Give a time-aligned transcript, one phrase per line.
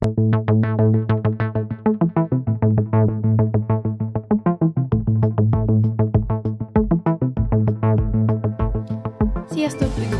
[0.00, 0.28] Sziasztok,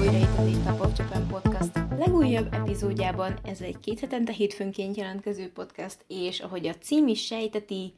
[0.00, 3.38] újra itt a Data Pop Japan Podcast legújabb epizódjában.
[3.44, 7.94] Ez egy két hetente hétfőnként jelentkező podcast, és ahogy a cím is sejteti,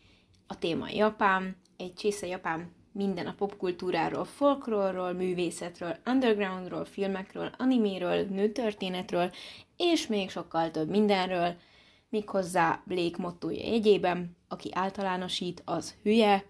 [0.46, 9.30] a téma Japán, egy csésze Japán minden a popkultúráról, folklórról, művészetről, undergroundról, filmekről, animéről, nőtörténetről,
[9.76, 11.56] és még sokkal több mindenről,
[12.12, 16.44] méghozzá Blake mottoja jegyében, aki általánosít, az hülye,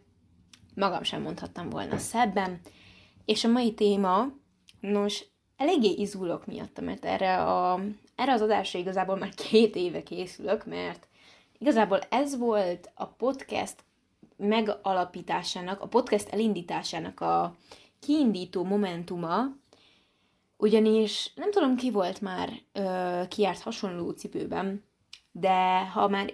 [0.75, 2.61] magam sem mondhattam volna szebben,
[3.25, 4.27] és a mai téma,
[4.81, 5.25] nos,
[5.57, 7.81] eléggé izgulok miatt, mert erre, a,
[8.15, 11.09] erre az adásra igazából már két éve készülök, mert
[11.59, 13.85] igazából ez volt a podcast
[14.37, 17.57] megalapításának, a podcast elindításának a
[18.01, 19.45] kiindító momentuma,
[20.57, 24.85] ugyanis nem tudom ki volt már ö, kiárt hasonló cipőben,
[25.33, 26.33] de ha már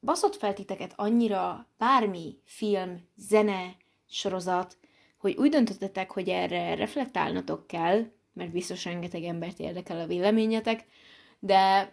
[0.00, 3.76] baszott fel titeket annyira bármi film, zene,
[4.08, 4.76] sorozat,
[5.18, 10.86] hogy úgy döntöttetek, hogy erre reflektálnatok kell, mert biztos rengeteg embert érdekel a véleményetek,
[11.38, 11.90] de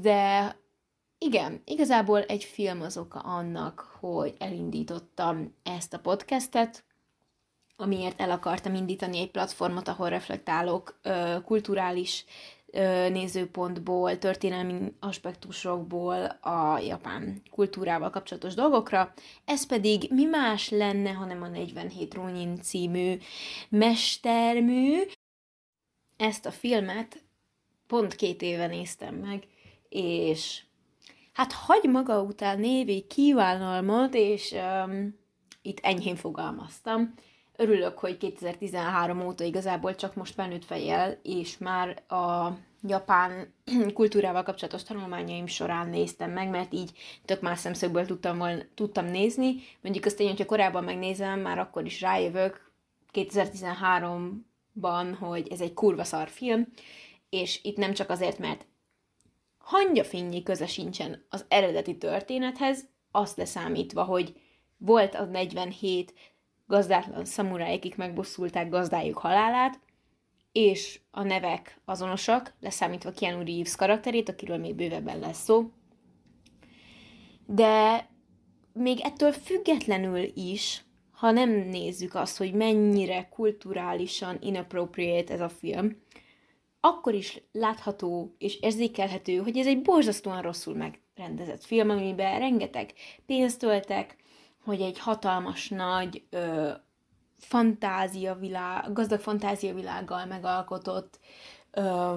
[0.00, 0.56] de
[1.18, 6.84] igen, igazából egy film az oka annak, hogy elindítottam ezt a podcastet,
[7.76, 12.24] amiért el akartam indítani egy platformot, ahol reflektálok ö, kulturális
[13.08, 19.12] nézőpontból, történelmi aspektusokból a japán kultúrával kapcsolatos dolgokra.
[19.44, 23.18] Ez pedig mi más lenne, hanem a 47 Ronin című
[23.68, 25.02] mestermű.
[26.16, 27.22] Ezt a filmet
[27.86, 29.46] pont két éve néztem meg,
[29.88, 30.62] és
[31.32, 34.52] hát hagy maga után névi kívánalmat, és
[34.86, 35.18] um,
[35.62, 37.14] itt enyhén fogalmaztam.
[37.60, 42.56] Örülök, hogy 2013 óta igazából csak most felnőtt fejjel, és már a
[42.86, 43.54] japán
[43.94, 46.90] kultúrával kapcsolatos tanulmányaim során néztem meg, mert így
[47.24, 49.54] tök más szemszögből tudtam, volna, tudtam nézni.
[49.80, 52.72] Mondjuk azt én, hogyha korábban megnézem, már akkor is rájövök
[53.12, 56.68] 2013-ban, hogy ez egy kurva szar film,
[57.30, 58.66] és itt nem csak azért, mert
[59.58, 64.40] hangyafényi köze sincsen az eredeti történethez, azt leszámítva, hogy
[64.76, 66.14] volt a 47
[66.68, 69.80] gazdátlan szamuráj, akik megbosszulták gazdájuk halálát,
[70.52, 75.70] és a nevek azonosak, leszámítva Keanu Reeves karakterét, akiről még bővebben lesz szó.
[77.46, 78.06] De
[78.72, 86.02] még ettől függetlenül is, ha nem nézzük azt, hogy mennyire kulturálisan inappropriate ez a film,
[86.80, 92.92] akkor is látható és érzékelhető, hogy ez egy borzasztóan rosszul megrendezett film, amiben rengeteg
[93.26, 94.16] pénzt töltek,
[94.68, 96.70] hogy egy hatalmas nagy ö,
[97.38, 101.18] fantáziavilág, gazdag fantáziavilággal megalkotott
[101.70, 102.14] ö,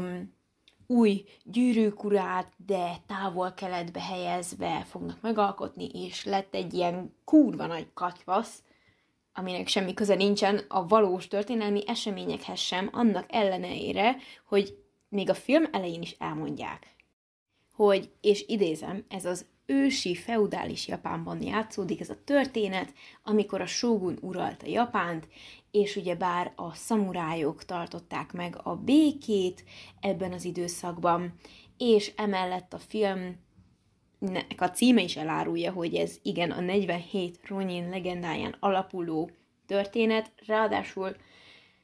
[0.87, 8.63] új gyűrűkurát, de távol-keletbe helyezve fognak megalkotni, és lett egy ilyen kurva nagy katyvasz,
[9.33, 14.77] aminek semmi köze nincsen a valós történelmi eseményekhez sem, annak ellenére, hogy
[15.09, 16.95] még a film elején is elmondják,
[17.73, 22.93] hogy, és idézem, ez az ősi feudális Japánban játszódik ez a történet,
[23.23, 25.27] amikor a shogun uralta Japánt,
[25.71, 29.63] és ugye bár a szamurájok tartották meg a békét
[29.99, 31.33] ebben az időszakban,
[31.77, 33.35] és emellett a film
[34.57, 39.29] a címe is elárulja, hogy ez igen a 47 Ronin legendáján alapuló
[39.65, 41.15] történet, ráadásul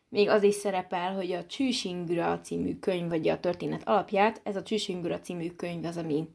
[0.09, 4.63] még az is szerepel, hogy a Csűsingura című könyv, vagy a történet alapját, ez a
[4.63, 6.27] Csűsingura című könyv az, ami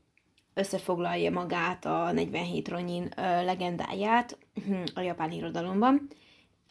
[0.55, 4.39] összefoglalja magát a 47 Ronin legendáját
[4.95, 6.09] a japán irodalomban.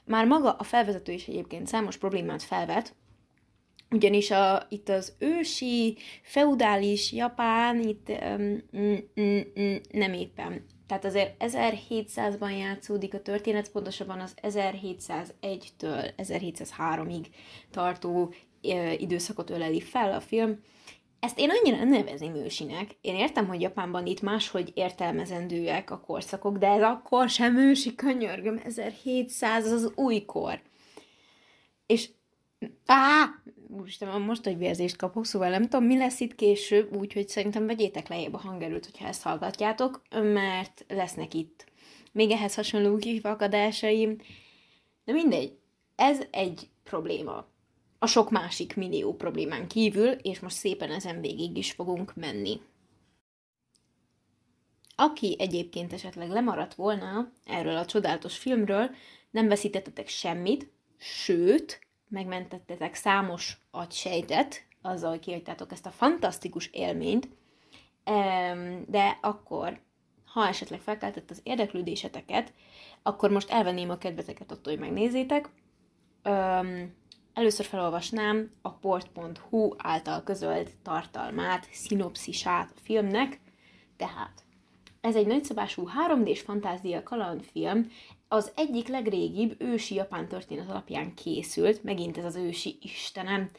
[0.05, 2.95] Már maga a felvezető is egyébként számos problémát felvet,
[3.91, 8.63] ugyanis a, itt az ősi, feudális Japán itt um,
[9.91, 10.65] nem éppen.
[10.87, 17.25] Tehát azért 1700-ban játszódik a történet, pontosabban az 1701-től 1703-ig
[17.71, 20.59] tartó uh, időszakot öleli fel a film.
[21.21, 22.97] Ezt én annyira nem ősinek.
[23.01, 28.61] Én értem, hogy Japánban itt máshogy értelmezendőek a korszakok, de ez akkor sem ősi, könyörgöm,
[28.63, 30.61] 1700 az az újkor.
[31.85, 32.09] És
[32.85, 33.25] Á,
[33.67, 38.07] úristen, most egy vérzést kapok, szóval nem tudom, mi lesz itt később, úgyhogy szerintem vegyétek
[38.07, 40.01] lejjebb a hangerőt, hogyha ezt hallgatjátok,
[40.33, 41.71] mert lesznek itt
[42.11, 44.17] még ehhez hasonló kifakadásaim.
[45.05, 45.57] De mindegy,
[45.95, 47.45] ez egy probléma.
[48.03, 52.61] A sok másik millió problémán kívül, és most szépen ezen végig is fogunk menni.
[54.95, 58.89] Aki egyébként esetleg lemaradt volna erről a csodálatos filmről,
[59.31, 67.29] nem veszítettetek semmit, sőt, megmentettetek számos agysejtet, azzal kihagytátok ezt a fantasztikus élményt,
[68.87, 69.81] de akkor,
[70.25, 72.53] ha esetleg felkeltett az érdeklődéseteket,
[73.03, 75.49] akkor most elvenném a kedveteket attól, hogy megnézzétek.
[77.33, 83.39] Először felolvasnám a port.hu által közölt tartalmát, szinopszisát a filmnek.
[83.97, 84.43] Tehát
[85.01, 87.91] ez egy nagyszabású 3D-s fantázia kalandfilm,
[88.27, 93.49] az egyik legrégibb ősi japán történet alapján készült, megint ez az ősi istenem.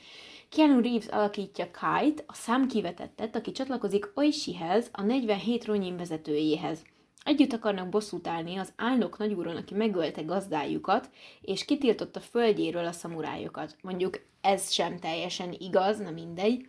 [0.49, 6.83] Keanu Reeves alakítja Kite, a számkivetettet, aki csatlakozik Oishihez, a 47 Ronin vezetőjéhez.
[7.25, 11.11] Együtt akarnak bosszút állni az álnok nagyúron, aki megölte gazdájukat,
[11.41, 13.77] és kitiltotta földjéről a szamurájokat.
[13.83, 16.69] Mondjuk ez sem teljesen igaz, na mindegy.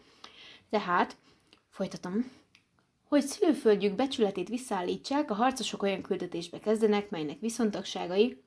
[0.69, 1.17] Tehát,
[1.69, 2.31] folytatom,
[3.07, 8.41] hogy szülőföldjük becsületét visszaállítsák, a harcosok olyan küldetésbe kezdenek, melynek viszontagságai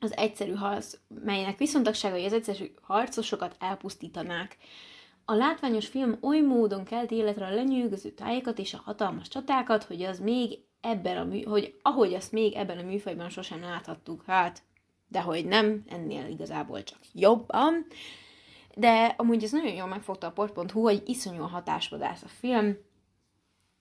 [0.00, 0.94] az egyszerű harc,
[1.24, 4.56] melynek viszontagságai az egyszerű harcosokat elpusztítanák.
[5.24, 10.02] A látványos film oly módon kelt életre a lenyűgöző tájékat és a hatalmas csatákat, hogy
[10.02, 14.62] az még ebben a mű, hogy ahogy azt még ebben a műfajban sosem láthattuk, hát,
[15.08, 17.86] de hogy nem, ennél igazából csak jobban.
[18.74, 22.76] De amúgy ez nagyon jól megfogta a port.hu, hogy iszonyú hatásvadász a film,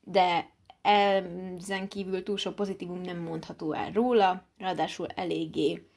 [0.02, 0.50] de
[0.82, 5.88] ezen kívül túl sok pozitívum nem mondható el róla, ráadásul eléggé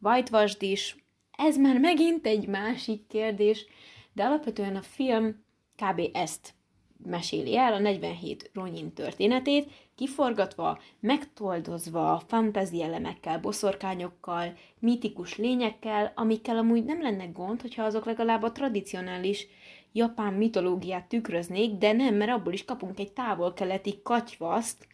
[0.00, 0.96] whitewashed is.
[1.36, 3.66] Ez már megint egy másik kérdés,
[4.12, 5.44] de alapvetően a film
[5.76, 6.00] kb.
[6.12, 6.54] ezt
[7.04, 16.84] meséli el, a 47 Ronin történetét, kiforgatva, megtoldozva fantasy elemekkel, boszorkányokkal, mítikus lényekkel, amikkel amúgy
[16.84, 19.46] nem lenne gond, hogyha azok legalább a tradicionális
[19.92, 24.86] japán mitológiát tükröznék, de nem, mert abból is kapunk egy távol-keleti katyvaszt,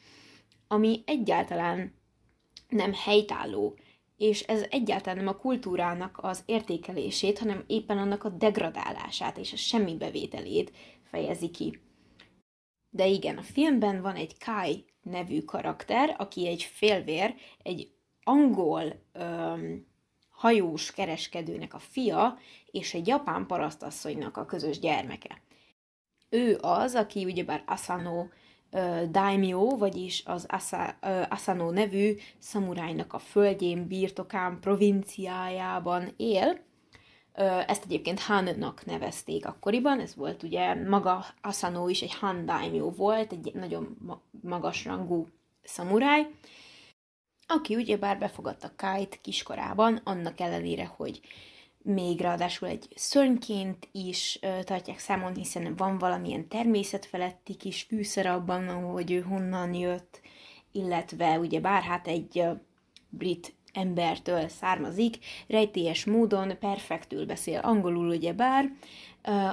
[0.68, 1.94] ami egyáltalán
[2.68, 3.76] nem helytálló,
[4.16, 9.56] és ez egyáltalán nem a kultúrának az értékelését, hanem éppen annak a degradálását és a
[9.56, 10.72] semmi bevételét
[11.02, 11.78] fejezi ki.
[12.94, 17.90] De igen, a filmben van egy Kai nevű karakter, aki egy félvér, egy
[18.22, 18.82] angol
[19.12, 19.86] öm,
[20.30, 22.38] hajós kereskedőnek a fia,
[22.70, 25.42] és egy japán parasztasszonynak a közös gyermeke.
[26.28, 28.26] Ő az, aki ugyebár Asano
[29.10, 30.84] daimyo, vagyis az Asa,
[31.28, 36.60] Asano nevű szamurájnak a földjén, birtokán, provinciájában él.
[37.66, 43.32] Ezt egyébként Hannak nevezték akkoriban, ez volt ugye, maga Asano is egy Han daimyo volt,
[43.32, 43.96] egy nagyon
[44.42, 45.28] magas rangú
[45.62, 46.26] szamuráj,
[47.46, 51.20] aki ugyebár befogadta Kite kiskorában, annak ellenére, hogy
[51.82, 59.12] még ráadásul egy szörnyként is tartják számon, hiszen van valamilyen természetfeletti kis fűszer abban, hogy
[59.12, 60.20] ő honnan jött,
[60.72, 62.44] illetve ugye bár hát egy
[63.08, 65.18] brit embertől származik,
[65.48, 68.70] rejtélyes módon perfektül beszél angolul, ugye bár,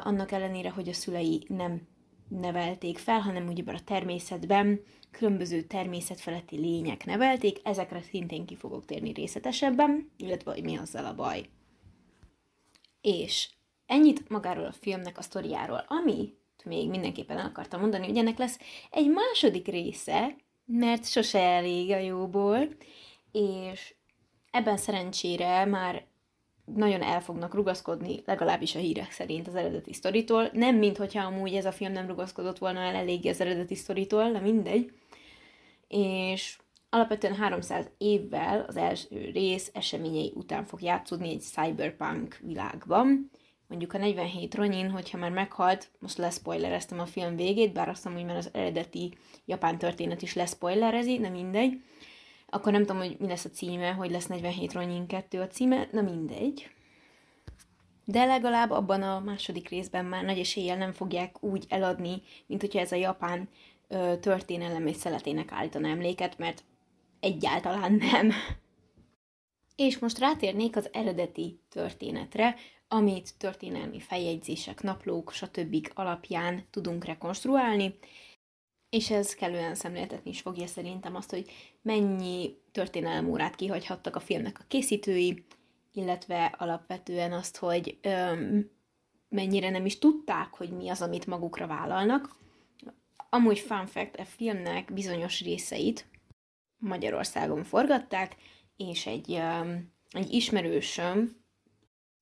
[0.03, 1.81] annak ellenére, hogy a szülei nem
[2.27, 4.81] nevelték fel, hanem ugyebár a természetben
[5.11, 11.15] különböző természetfeletti lények nevelték, ezekre szintén ki fogok térni részletesebben, illetve hogy mi azzal a
[11.15, 11.45] baj.
[13.01, 13.49] És
[13.85, 16.33] ennyit magáról a filmnek a sztoriáról, ami
[16.63, 18.59] még mindenképpen el akartam mondani, hogy ennek lesz
[18.91, 20.35] egy második része,
[20.65, 22.67] mert sose elég a jóból,
[23.31, 23.93] és
[24.51, 26.05] ebben szerencsére már
[26.65, 30.49] nagyon el fognak rugaszkodni, legalábbis a hírek szerint az eredeti sztoritól.
[30.53, 34.31] Nem, mint hogyha amúgy ez a film nem rugaszkodott volna el eléggé az eredeti sztoritól,
[34.31, 34.93] de mindegy.
[35.87, 36.57] És
[36.89, 43.31] alapvetően 300 évvel az első rész eseményei után fog játszódni egy cyberpunk világban.
[43.67, 48.23] Mondjuk a 47 Ronin, hogyha már meghalt, most leszpoilereztem a film végét, bár azt mondom,
[48.23, 49.13] hogy már az eredeti
[49.45, 51.81] japán történet is leszpoilerezi, de mindegy.
[52.53, 55.87] Akkor nem tudom, hogy mi lesz a címe, hogy lesz 47 Ronin 2 a címe,
[55.91, 56.69] na mindegy.
[58.05, 62.79] De legalább abban a második részben már nagy eséllyel nem fogják úgy eladni, mint hogyha
[62.79, 63.49] ez a japán
[63.87, 66.63] ö, történelem és szeletének állítana emléket, mert
[67.19, 68.31] egyáltalán nem.
[69.75, 72.55] És most rátérnék az eredeti történetre,
[72.87, 75.87] amit történelmi feljegyzések, naplók, stb.
[75.93, 77.97] alapján tudunk rekonstruálni,
[78.91, 84.65] és ez kellően szemléltetni is fogja szerintem azt, hogy mennyi történelemórát kihagyhattak a filmnek a
[84.67, 85.45] készítői,
[85.93, 88.69] illetve alapvetően azt, hogy öm,
[89.29, 92.35] mennyire nem is tudták, hogy mi az, amit magukra vállalnak.
[93.29, 96.05] Amúgy fun fact, a filmnek bizonyos részeit
[96.77, 98.35] Magyarországon forgatták,
[98.77, 101.39] és egy, um, egy ismerősöm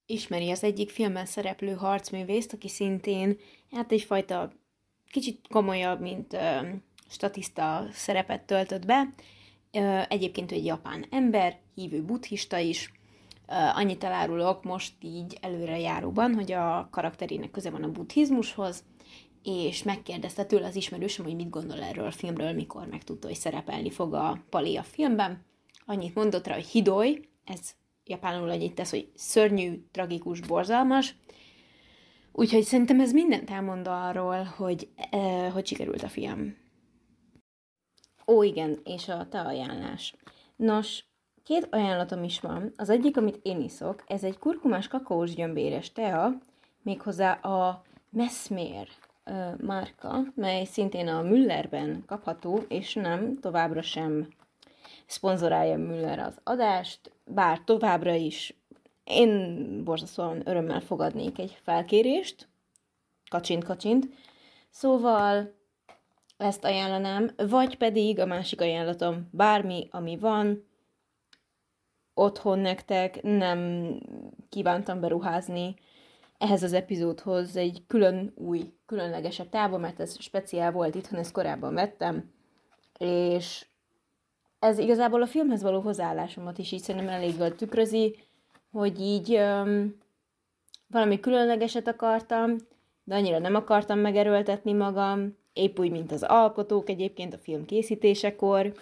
[0.06, 3.38] ismeri az egyik filmben szereplő harcművészt, aki szintén
[3.72, 4.52] hát egyfajta
[5.12, 9.14] kicsit komolyabb, mint um, statiszta szerepet töltött be.
[9.74, 12.92] Uh, egyébként ő egy japán ember, hívő buddhista is.
[13.48, 18.84] Uh, annyit elárulok most így előre járóban, hogy a karakterének köze van a buddhizmushoz,
[19.44, 23.90] és megkérdezte tőle az ismerősöm, hogy mit gondol erről a filmről, mikor megtudta, hogy szerepelni
[23.90, 25.46] fog a Pali a filmben.
[25.86, 27.60] Annyit mondott rá, hogy hidoly, ez
[28.06, 31.16] japánul annyit tesz, hogy szörnyű, tragikus, borzalmas.
[32.32, 36.56] Úgyhogy szerintem ez mindent elmond arról, hogy, eh, hogy sikerült a film.
[38.28, 40.16] Ó, igen, és a te ajánlás.
[40.56, 41.04] Nos,
[41.44, 42.72] két ajánlatom is van.
[42.76, 46.38] Az egyik, amit én iszok, ez egy kurkumás kakaós gyömbéres tea,
[46.82, 48.88] méghozzá a Mesmer
[49.58, 54.28] márka, mely szintén a Müllerben kapható, és nem, továbbra sem
[55.06, 58.59] szponzorálja Müller az adást, bár továbbra is
[59.10, 62.48] én borzasztóan örömmel fogadnék egy felkérést,
[63.30, 64.10] kacsint-kacsint,
[64.70, 65.58] szóval
[66.38, 70.68] ezt ajánlanám, vagy pedig a másik ajánlatom, bármi, ami van,
[72.14, 73.90] otthon nektek, nem
[74.50, 75.76] kívántam beruházni.
[76.38, 81.74] Ehhez az epizódhoz egy külön új, különlegesebb tába, mert ez speciál volt itthon, ezt korábban
[81.74, 82.32] vettem,
[83.00, 83.66] és
[84.60, 88.16] ez igazából a filmhez való hozzáállásomat is így szerintem elég jól tükrözi,
[88.72, 89.96] hogy így um,
[90.88, 92.56] valami különlegeset akartam,
[93.04, 98.74] de annyira nem akartam megerőltetni magam, épp úgy, mint az alkotók egyébként a film készítésekor,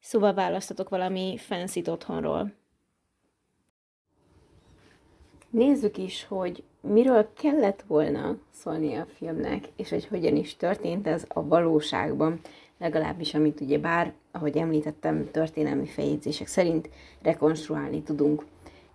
[0.00, 2.52] szóval választatok valami fancy otthonról.
[5.50, 11.24] Nézzük is, hogy miről kellett volna szólni a filmnek, és hogy hogyan is történt ez
[11.28, 12.40] a valóságban,
[12.78, 16.88] legalábbis amit ugye bár, ahogy említettem, történelmi feljegyzések szerint
[17.22, 18.44] rekonstruálni tudunk.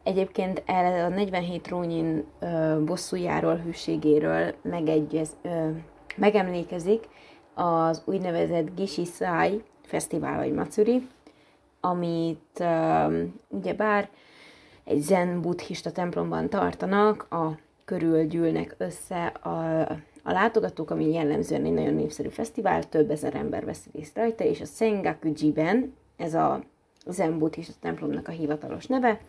[0.03, 5.69] Egyébként el a 47 Rónyin ö, bosszújáról, hűségéről megegyez, ö,
[6.15, 7.07] megemlékezik
[7.53, 11.07] az úgynevezett Gishisai Fesztivál vagy Matsuri,
[11.79, 14.09] amit ö, ugye bár
[14.83, 19.81] egy zen buddhista templomban tartanak, a körül gyűlnek össze a,
[20.23, 24.61] a látogatók, ami jellemzően egy nagyon népszerű fesztivál, több ezer ember vesz részt rajta, és
[24.61, 26.63] a Sengakuji-ben, ez a
[27.05, 29.19] zen buddhista templomnak a hivatalos neve,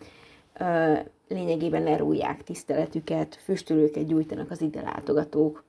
[1.29, 5.65] lényegében lerújják tiszteletüket, füstölőket gyújtanak az ide látogatók.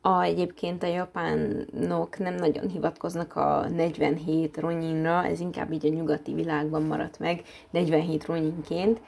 [0.00, 6.34] A, egyébként a japánok nem nagyon hivatkoznak a 47 ronyinra, ez inkább így a nyugati
[6.34, 9.00] világban maradt meg 47 ronyinként.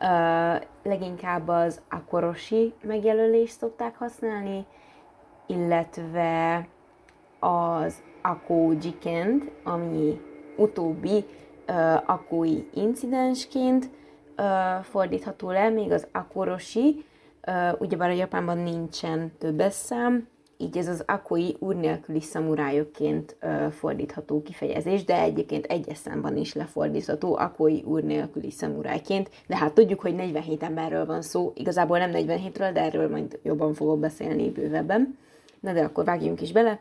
[0.00, 4.66] Uh, leginkább az akorosi megjelölést szokták használni,
[5.46, 6.68] illetve
[7.40, 10.20] az akójikent, ami
[10.56, 11.24] utóbbi
[11.68, 13.90] uh, akói incidensként
[14.82, 17.04] fordítható le, még az akorosi,
[17.78, 20.28] ugyebár a Japánban nincsen többes szám,
[20.58, 23.36] így ez az akoi úr nélküli szamurájokként
[23.70, 30.00] fordítható kifejezés, de egyébként egyes számban is lefordítható akoi úr nélküli szamurájként, de hát tudjuk,
[30.00, 35.18] hogy 47 emberről van szó, igazából nem 47-ről, de erről majd jobban fogok beszélni bővebben.
[35.60, 36.80] Na de akkor vágjunk is bele.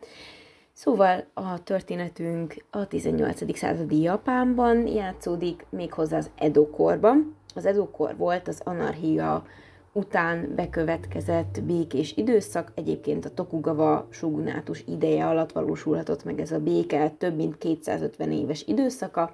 [0.74, 3.58] Szóval a történetünk a 18.
[3.58, 7.36] századi Japánban játszódik, méghozzá az Edo-korban.
[7.56, 9.46] Az Edo-kor volt az anarchia
[9.92, 17.10] után bekövetkezett békés időszak, egyébként a Tokugawa shogunátus ideje alatt valósulhatott meg ez a béke
[17.10, 19.34] több mint 250 éves időszaka.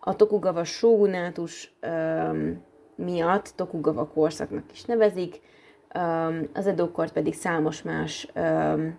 [0.00, 2.62] A Tokugawa shogunátus um,
[2.94, 5.40] miatt Tokugawa korszaknak is nevezik,
[5.94, 8.98] um, az Edo-kort pedig számos más um,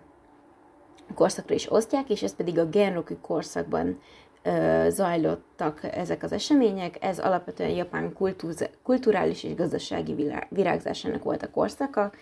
[1.14, 4.00] korszakra is osztják, és ez pedig a Genroku korszakban
[4.88, 6.96] zajlottak ezek az események.
[7.00, 8.16] Ez alapvetően Japán
[8.82, 12.12] kulturális és gazdasági virágzásának volt a korszaka,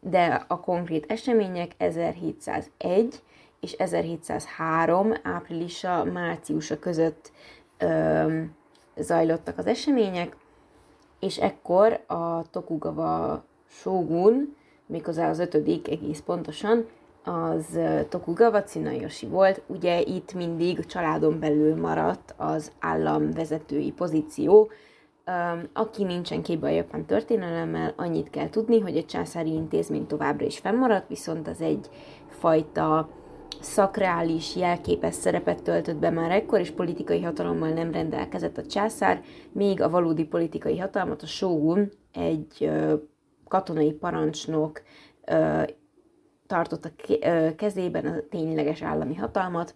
[0.00, 3.22] de a konkrét események 1701
[3.60, 7.32] és 1703 áprilisa, márciusa között
[7.78, 8.40] ö,
[8.96, 10.36] zajlottak az események,
[11.20, 14.56] és ekkor a Tokugawa shogun,
[14.86, 16.86] méghozzá az ötödik egész pontosan,
[17.24, 17.78] az
[18.08, 19.62] Tokugawa Tsunayoshi volt.
[19.66, 24.70] Ugye itt mindig családon belül maradt az államvezetői pozíció.
[25.72, 30.58] Aki nincsen képbe a japán történelemmel, annyit kell tudni, hogy a császári intézmény továbbra is
[30.58, 31.88] fennmaradt, viszont az egy
[32.28, 33.08] fajta
[33.60, 39.82] szakrális, jelképes szerepet töltött be már ekkor, és politikai hatalommal nem rendelkezett a császár, még
[39.82, 42.70] a valódi politikai hatalmat a shogun, egy
[43.48, 44.82] katonai parancsnok
[46.46, 46.90] tartott a
[47.56, 49.74] kezében a tényleges állami hatalmat,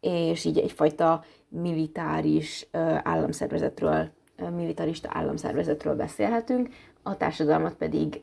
[0.00, 2.66] és így egyfajta militáris
[3.02, 4.10] államszervezetről,
[4.56, 6.68] militarista államszervezetről beszélhetünk,
[7.02, 8.22] a társadalmat pedig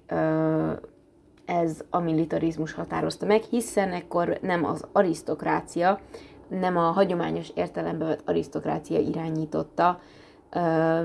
[1.46, 6.00] ez a militarizmus határozta meg, hiszen ekkor nem az arisztokrácia,
[6.48, 10.00] nem a hagyományos értelemben vett arisztokrácia irányította,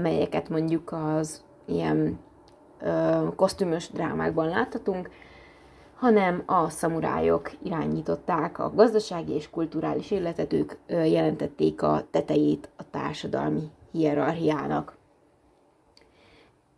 [0.02, 2.18] melyeket mondjuk az ilyen
[3.36, 5.10] kosztümös drámákban láthatunk,
[6.02, 13.70] hanem a szamurájok irányították a gazdasági és kulturális életet, ők jelentették a tetejét a társadalmi
[13.90, 14.96] hierarchiának.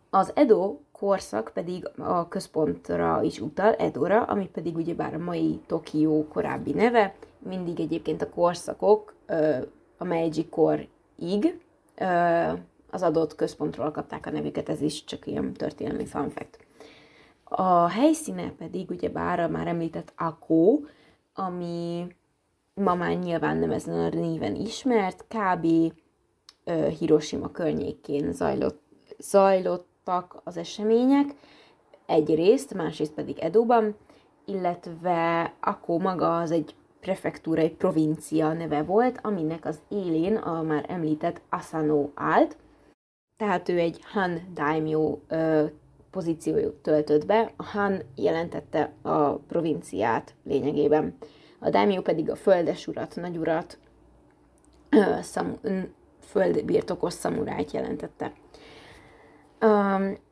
[0.09, 6.27] Az Edo korszak pedig a központra is utal, Edora, ami pedig ugyebár a mai Tokió
[6.27, 9.13] korábbi neve, mindig egyébként a korszakok
[9.97, 11.59] a Meiji korig
[12.91, 16.31] az adott központról kapták a nevüket, ez is csak ilyen történelmi fun.
[17.47, 20.85] A helyszíne pedig ugyebár a már említett Akó,
[21.33, 22.07] ami
[22.73, 25.93] ma már nyilván nem ezen a néven ismert, kb.
[26.99, 28.81] Hiroshima környékén zajlott,
[29.17, 31.35] zajlottak az események,
[32.05, 33.95] egyrészt, másrészt pedig Edóban,
[34.45, 40.85] illetve Akó maga az egy prefektúra, egy provincia neve volt, aminek az élén a már
[40.87, 42.57] említett Asano állt,
[43.37, 45.17] tehát ő egy Han daimyo
[46.15, 51.17] pozíciót töltött be, a Han jelentette a provinciát lényegében.
[51.59, 53.77] A daimyo pedig a földesurat, nagyurat,
[55.21, 55.59] szam,
[56.19, 58.33] földbirtokos szamurájt jelentette.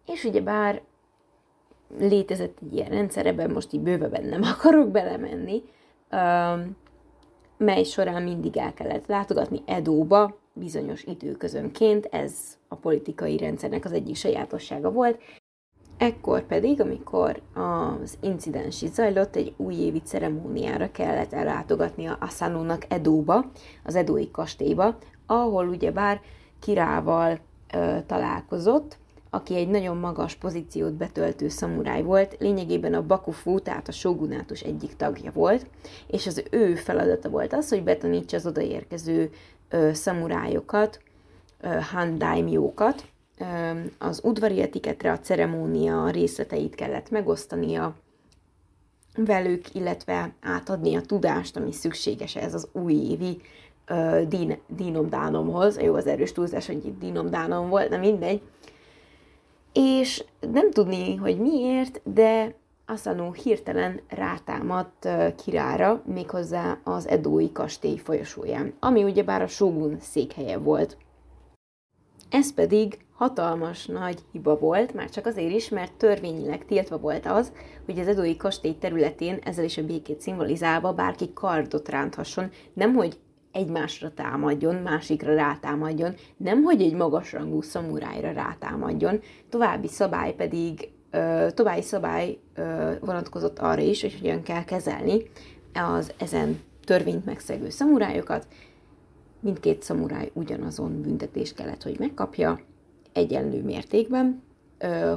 [0.06, 0.82] És ugye bár
[1.98, 5.64] létezett egy ilyen rendszer, ebben most így bővebben nem akarok belemenni,
[7.58, 14.16] mely során mindig el kellett látogatni Edóba, bizonyos időközönként, ez a politikai rendszernek az egyik
[14.16, 15.22] sajátossága volt.
[15.98, 23.46] Ekkor pedig, amikor az incidens is zajlott, egy újévi ceremóniára kellett ellátogatni a Asanónak Edóba,
[23.84, 26.22] az Edói kastélyba, ahol ugyebár
[26.60, 27.40] Kirával
[27.74, 28.98] ö, találkozott,
[29.30, 34.96] aki egy nagyon magas pozíciót betöltő szamuráj volt, lényegében a Bakufu, tehát a shogunátus egyik
[34.96, 35.66] tagja volt,
[36.08, 39.30] és az ő feladata volt az, hogy betanítsa az odaérkező
[39.70, 41.02] ö, szamurájokat,
[41.62, 43.13] ö, Han daimjókat, ö,
[43.98, 47.96] az udvari etiketre, a ceremónia részleteit kellett megosztania
[49.16, 53.42] velük, illetve átadni a tudást, ami szükséges ez az újévi
[54.28, 55.80] dín, dínomdánomhoz.
[55.80, 58.42] Jó, az erős túlzás, hogy dínomdánom volt, de mindegy
[59.74, 65.10] és nem tudni, hogy miért, de Asano hirtelen rátámadt
[65.44, 70.98] Kirára, méghozzá az Edói kastély folyosóján, ami ugyebár a Shogun székhelye volt.
[72.30, 77.52] Ez pedig hatalmas nagy hiba volt, már csak azért is, mert törvényileg tiltva volt az,
[77.86, 83.18] hogy az Edói kastély területén ezzel is a békét szimbolizálva bárki kardot ránthasson, nemhogy
[83.52, 90.90] egymásra támadjon, másikra rátámadjon, nem hogy egy magasrangú szamurájra rátámadjon, további szabály pedig,
[91.54, 92.38] további szabály
[93.00, 95.22] vonatkozott arra is, hogy hogyan kell kezelni
[95.74, 98.48] az ezen törvényt megszegő szamurájokat.
[99.40, 102.60] Mindkét szamuráj ugyanazon büntetést kellett, hogy megkapja,
[103.14, 104.44] egyenlő mértékben,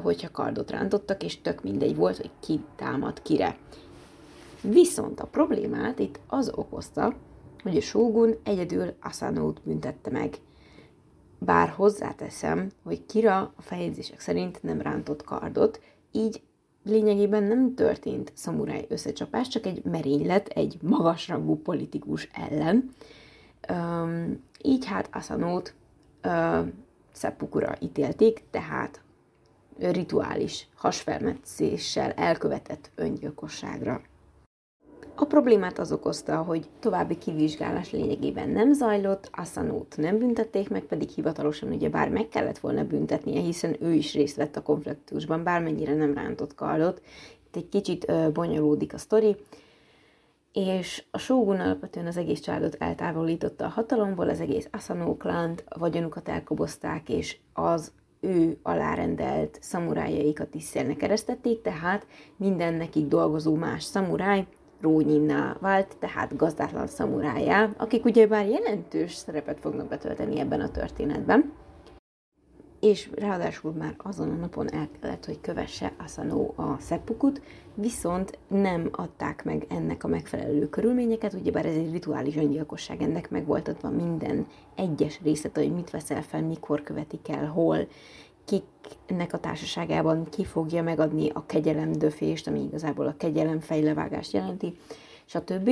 [0.03, 3.57] hogyha kardot rántottak, és tök mindegy volt, hogy ki támad kire.
[4.61, 7.15] Viszont a problémát itt az okozta,
[7.63, 10.35] hogy a sógun egyedül Asanót büntette meg.
[11.39, 15.81] Bár hozzáteszem, hogy Kira a feljegyzések szerint nem rántott kardot,
[16.13, 16.43] így
[16.85, 22.91] lényegében nem történt szamuráj összecsapás, csak egy merénylet egy magasrangú politikus ellen.
[23.71, 25.75] Üm, így hát Asanót
[27.17, 29.01] Szeppukura ítélték, tehát
[29.79, 34.01] rituális hasfelmetszéssel elkövetett öngyilkosságra.
[35.15, 41.09] A problémát az okozta, hogy további kivizsgálás lényegében nem zajlott, Asanót nem büntették meg, pedig
[41.09, 45.95] hivatalosan ugye bár meg kellett volna büntetnie, hiszen ő is részt vett a konfliktusban, bármennyire
[45.95, 47.03] nem rántott kardot.
[47.47, 49.37] Itt egy kicsit ö, bonyolódik a sztori,
[50.57, 55.79] és a Shogun alapvetően az egész családot eltávolította a hatalomból, az egész Asano klant, a
[55.79, 63.83] vagyonukat elkobozták, és az ő alárendelt szamurájaikat is szélnek keresztették, tehát minden nekik dolgozó más
[63.83, 64.47] szamuráj
[64.81, 71.53] rónyinná vált, tehát gazdátlan szamurájá, akik ugyebár jelentős szerepet fognak betölteni ebben a történetben,
[72.81, 77.43] és ráadásul már azon a napon el kellett, hogy kövesse Asano a szeppukut,
[77.75, 83.47] viszont nem adták meg ennek a megfelelő körülményeket, ugyebár ez egy rituális öngyilkosság, ennek meg
[83.47, 87.87] volt adva minden egyes részlet, hogy mit veszel fel, mikor követik el, hol,
[88.45, 94.77] kiknek a társaságában ki fogja megadni a kegyelem döfést, ami igazából a kegyelem fejlevágást jelenti,
[95.25, 95.71] stb.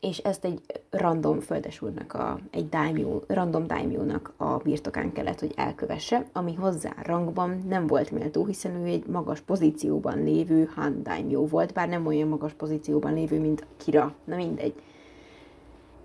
[0.00, 6.26] És ezt egy random földesúrnak, a, egy daimyo, random daimyo-nak a birtokán kellett, hogy elkövesse,
[6.32, 11.72] ami hozzá rangban nem volt méltó, hiszen ő egy magas pozícióban lévő Han daimyo volt,
[11.72, 14.74] bár nem olyan magas pozícióban lévő, mint Kira, na mindegy.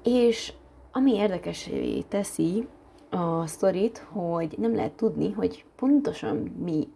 [0.04, 0.54] És
[0.92, 2.68] ami érdekesé teszi
[3.10, 6.88] a sztorit, hogy nem lehet tudni, hogy pontosan mi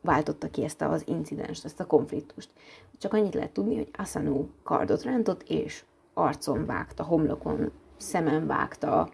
[0.00, 2.50] váltotta ki ezt az incidenst, ezt a konfliktust.
[2.98, 5.84] Csak annyit lehet tudni, hogy Asano kardot rántott, és
[6.20, 9.10] arcon vágta, homlokon, szemen vágta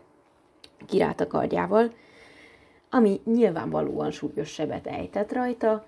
[0.87, 1.93] kirát a kardjával,
[2.91, 5.87] ami nyilvánvalóan súlyos sebet ejtett rajta.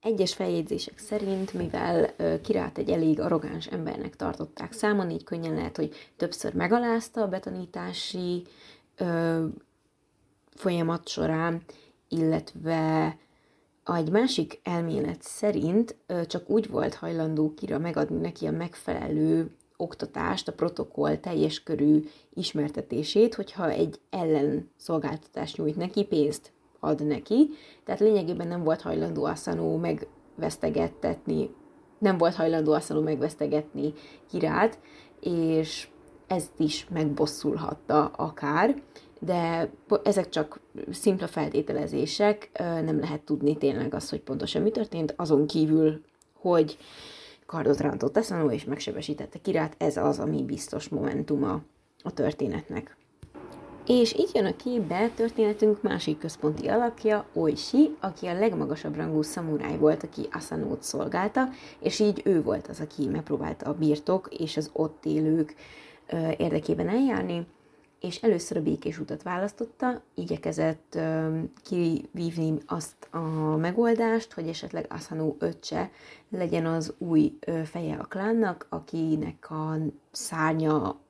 [0.00, 2.10] Egyes feljegyzések szerint, mivel
[2.42, 8.42] Kirát egy elég arrogáns embernek tartották számon, így könnyen lehet, hogy többször megalázta a betanítási
[8.96, 9.44] ö,
[10.54, 11.62] folyamat során,
[12.08, 13.16] illetve
[13.84, 19.50] egy másik elmélet szerint csak úgy volt hajlandó Kira megadni neki a megfelelő
[19.82, 27.50] oktatást, a protokoll teljes körű ismertetését, hogyha egy ellenszolgáltatást nyújt neki, pénzt ad neki.
[27.84, 31.50] Tehát lényegében nem volt hajlandó Asano megvesztegettetni,
[31.98, 33.92] nem volt hajlandó Asano megvesztegetni
[34.30, 34.78] Kirát,
[35.20, 35.88] és
[36.26, 38.82] ezt is megbosszulhatta akár,
[39.20, 39.70] de
[40.02, 46.00] ezek csak szimpla feltételezések, nem lehet tudni tényleg az, hogy pontosan mi történt, azon kívül,
[46.40, 46.78] hogy
[47.46, 51.60] kardot rántott Asano és megsebesítette Kirát, ez az, ami biztos momentuma
[52.02, 52.96] a történetnek.
[53.86, 59.78] És itt jön a képbe történetünk másik központi alakja, Oishi, aki a legmagasabb rangú szamuráj
[59.78, 61.48] volt, aki Asanót szolgálta,
[61.80, 65.54] és így ő volt az, aki megpróbálta a birtok és az ott élők
[66.36, 67.46] érdekében eljárni,
[68.02, 70.98] és először a békés utat választotta, igyekezett
[71.62, 75.90] kivívni azt a megoldást, hogy esetleg Asano öccse
[76.28, 79.76] legyen az új feje a klánnak, akinek a
[80.10, 81.00] szárnya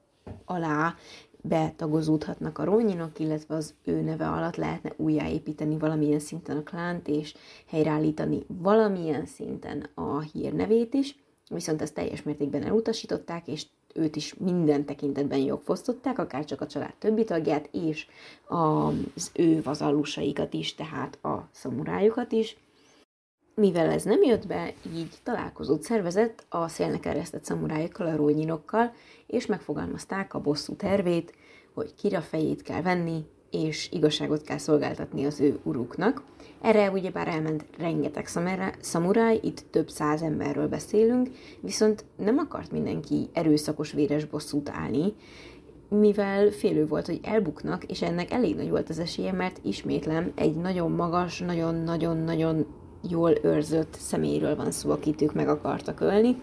[0.44, 0.94] alá
[1.40, 7.34] betagozódhatnak a rónyinok, illetve az ő neve alatt lehetne újjáépíteni valamilyen szinten a klánt, és
[7.66, 11.16] helyreállítani valamilyen szinten a hírnevét is,
[11.48, 16.94] viszont ezt teljes mértékben elutasították, és őt is minden tekintetben jogfosztották, akár csak a család
[16.98, 18.06] többi tagját, és
[18.46, 22.56] az ő vazallusaikat is, tehát a szamurájukat is.
[23.54, 28.92] Mivel ez nem jött be, így találkozót szervezett a szélnek eresztett szamurájukkal, a rónyinokkal,
[29.26, 31.34] és megfogalmazták a bosszú tervét,
[31.74, 36.22] hogy kira fejét kell venni, és igazságot kell szolgáltatni az ő uruknak.
[36.62, 38.26] Erre ugyebár elment rengeteg
[38.80, 41.28] szamuráj, itt több száz emberről beszélünk,
[41.60, 45.14] viszont nem akart mindenki erőszakos véres bosszút állni,
[45.88, 50.54] mivel félő volt, hogy elbuknak, és ennek elég nagy volt az esélye, mert ismétlem egy
[50.54, 52.66] nagyon magas, nagyon-nagyon-nagyon
[53.08, 56.36] jól őrzött személyről van szó, akit ők meg akartak ölni,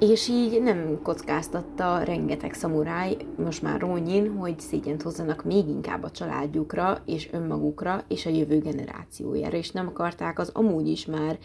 [0.00, 6.10] és így nem kockáztatta rengeteg szamuráj, most már Rónyin, hogy szégyent hozzanak még inkább a
[6.10, 11.38] családjukra és önmagukra és a jövő generációjára, és nem akarták az amúgy is már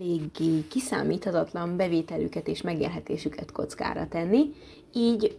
[0.00, 4.52] eléggé kiszámíthatatlan bevételüket és megélhetésüket kockára tenni,
[4.92, 5.36] így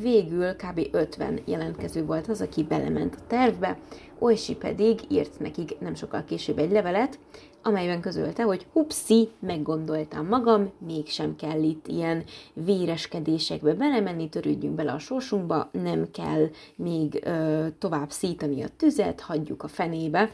[0.00, 0.88] végül kb.
[0.90, 3.78] 50 jelentkező volt az, aki belement a tervbe,
[4.18, 7.18] Oishi pedig írt nekik nem sokkal később egy levelet,
[7.64, 14.98] amelyben közölte, hogy hupszi, meggondoltam magam, mégsem kell itt ilyen véreskedésekbe belemenni, törődjünk bele a
[14.98, 20.32] sorsunkba, nem kell még ö, tovább szítani a tüzet, hagyjuk a fenébe.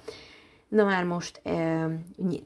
[0.68, 1.84] Na már most ö,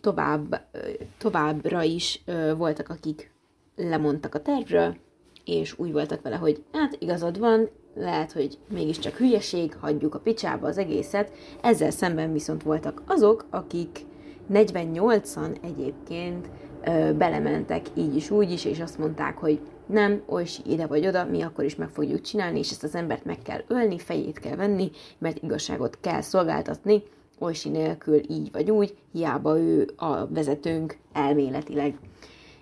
[0.01, 0.79] tovább, ö,
[1.19, 3.31] továbbra is ö, voltak, akik
[3.77, 4.97] lemondtak a tervről,
[5.45, 10.67] és úgy voltak vele, hogy hát igazad van, lehet, hogy mégiscsak hülyeség, hagyjuk a picsába
[10.67, 11.33] az egészet.
[11.61, 14.05] Ezzel szemben viszont voltak azok, akik
[14.53, 16.49] 48-an egyébként
[16.85, 21.25] ö, belementek így is, úgy is, és azt mondták, hogy nem, oly ide vagy oda,
[21.25, 24.57] mi akkor is meg fogjuk csinálni, és ezt az embert meg kell ölni, fejét kell
[24.57, 27.03] venni, mert igazságot kell szolgáltatni,
[27.39, 31.99] Olysi nélkül így vagy úgy, hiába ő a vezetőnk elméletileg.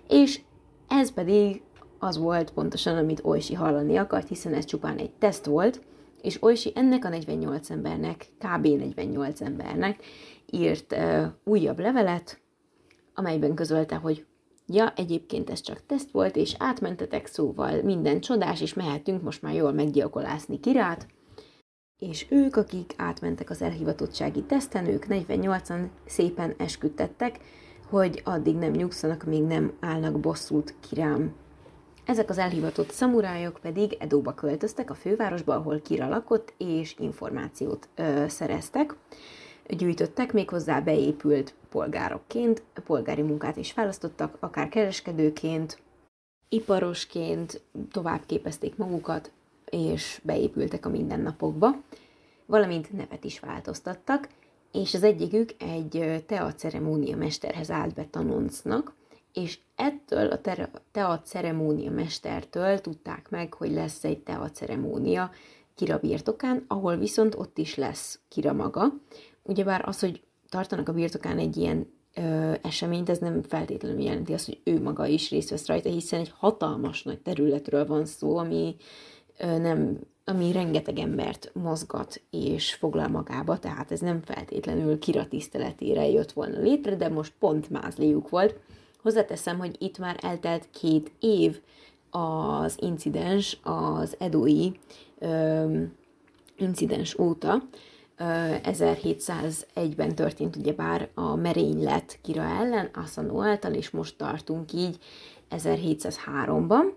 [0.07, 0.41] És
[0.87, 1.61] ez pedig
[1.99, 5.81] az volt pontosan, amit Olysi hallani akart, hiszen ez csupán egy teszt volt,
[6.21, 8.67] és Olysi ennek a 48 embernek, kb.
[8.67, 10.03] 48 embernek
[10.53, 10.95] írt
[11.43, 12.41] újabb levelet,
[13.13, 14.25] amelyben közölte, hogy
[14.67, 19.53] ja, egyébként ez csak teszt volt, és átmentetek szóval minden csodás, és mehetünk most már
[19.53, 21.07] jól meggyilkolászni kirát,
[21.97, 27.39] és ők, akik átmentek az elhivatottsági teszten, ők 48-an szépen esküdtettek,
[27.89, 31.35] hogy addig nem nyugszanak, még nem állnak bosszút kirám.
[32.05, 38.25] Ezek az elhivatott szamurájok pedig Edóba költöztek, a fővárosba, ahol Kira lakott, és információt ö,
[38.27, 38.95] szereztek,
[39.67, 45.81] gyűjtöttek, méghozzá beépült polgárokként, polgári munkát is választottak, akár kereskedőként,
[46.49, 49.31] iparosként tovább képezték magukat,
[49.65, 51.75] és beépültek a mindennapokba,
[52.45, 54.27] valamint nevet is változtattak,
[54.71, 58.93] és az egyikük egy tea ceremónia mesterhez állt be tanoncnak,
[59.33, 60.41] és ettől a
[60.91, 65.31] tea ceremónia mestertől tudták meg, hogy lesz egy tea ceremónia
[65.75, 68.93] Kira birtokán, ahol viszont ott is lesz Kira maga.
[69.43, 74.45] Ugyebár az, hogy tartanak a birtokán egy ilyen ö, eseményt, ez nem feltétlenül jelenti azt,
[74.45, 78.75] hogy ő maga is részt vesz rajta, hiszen egy hatalmas nagy területről van szó, ami
[79.39, 86.31] ö, nem ami rengeteg embert mozgat és foglal magába, tehát ez nem feltétlenül kiratiszteletére jött
[86.31, 88.59] volna létre, de most pont mázliuk volt.
[89.01, 91.59] Hozzáteszem, hogy itt már eltelt két év
[92.09, 94.71] az incidens, az edói
[95.19, 95.81] ö,
[96.57, 97.63] incidens óta,
[98.17, 104.97] 1701-ben történt ugyebár a merénylet Kira ellen, Asano által, és most tartunk így
[105.49, 106.93] 1703-ban.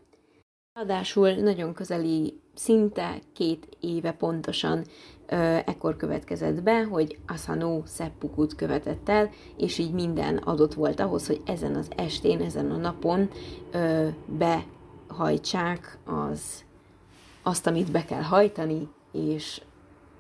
[0.72, 4.85] Ráadásul nagyon közeli, szinte két éve pontosan
[5.26, 11.26] ö, ekkor következett be, hogy Asano Seppukut követett el, és így minden adott volt ahhoz,
[11.26, 13.31] hogy ezen az estén, ezen a napon
[13.72, 16.64] ö, behajtsák az,
[17.42, 19.61] azt, amit be kell hajtani, és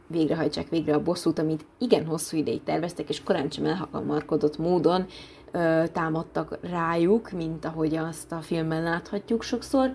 [0.06, 5.06] végrehajtsák végre a bosszút, amit igen hosszú ideig terveztek, és korán sem elhamarkodott módon
[5.50, 9.94] ö, támadtak rájuk, mint ahogy azt a filmben láthatjuk sokszor,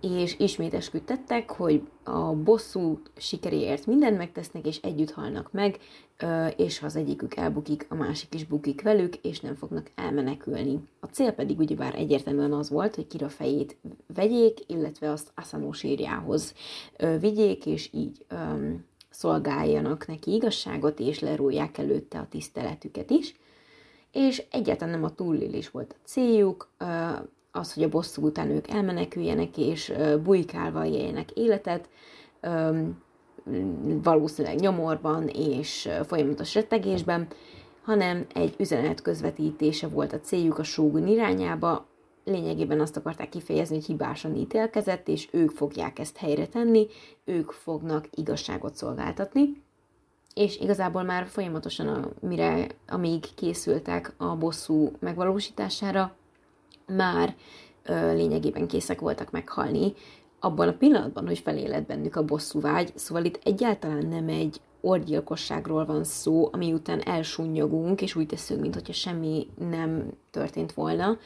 [0.00, 5.78] és ismét esküdtettek, hogy a bosszú sikeréért mindent megtesznek, és együtt halnak meg,
[6.56, 10.78] és ha az egyikük elbukik, a másik is bukik velük, és nem fognak elmenekülni.
[11.00, 13.76] A cél pedig ugyebár egyértelműen az volt, hogy Kira fejét
[14.14, 16.54] vegyék, illetve azt Asano sírjához
[17.20, 18.24] vigyék, és így
[19.20, 23.34] szolgáljanak neki igazságot, és lerújják előtte a tiszteletüket is.
[24.12, 26.68] És egyáltalán nem a túlélés volt a céljuk,
[27.50, 31.88] az, hogy a bosszú után ők elmeneküljenek, és bujkálva éljenek életet,
[33.82, 37.26] valószínűleg nyomorban és folyamatos rettegésben,
[37.82, 41.86] hanem egy üzenet közvetítése volt a céljuk a sógun irányába,
[42.30, 46.86] lényegében azt akarták kifejezni, hogy hibásan ítélkezett, és ők fogják ezt helyre tenni,
[47.24, 49.62] ők fognak igazságot szolgáltatni,
[50.34, 56.14] és igazából már folyamatosan, a, mire, amíg készültek a bosszú megvalósítására,
[56.86, 57.36] már
[57.82, 59.92] ö, lényegében készek voltak meghalni,
[60.40, 65.84] abban a pillanatban, hogy feléled bennük a bosszú vágy, szóval itt egyáltalán nem egy orgyilkosságról
[65.84, 71.18] van szó, ami után elsúnyogunk, és úgy teszünk, mintha semmi nem történt volna,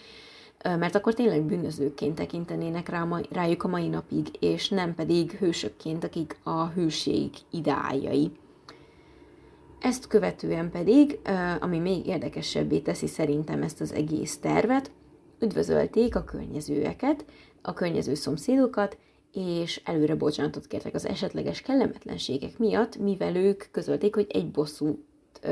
[0.65, 6.37] mert akkor tényleg bűnözőként tekintenének rá, rájuk a mai napig, és nem pedig hősökként, akik
[6.43, 8.31] a hőség ideáljai.
[9.81, 11.19] Ezt követően pedig,
[11.61, 14.91] ami még érdekesebbé teszi szerintem ezt az egész tervet,
[15.41, 17.25] üdvözölték a környezőeket,
[17.63, 18.99] a környező szomszédokat,
[19.33, 24.99] és előre bocsánatot kértek az esetleges kellemetlenségek miatt, mivel ők közölték, hogy egy bosszút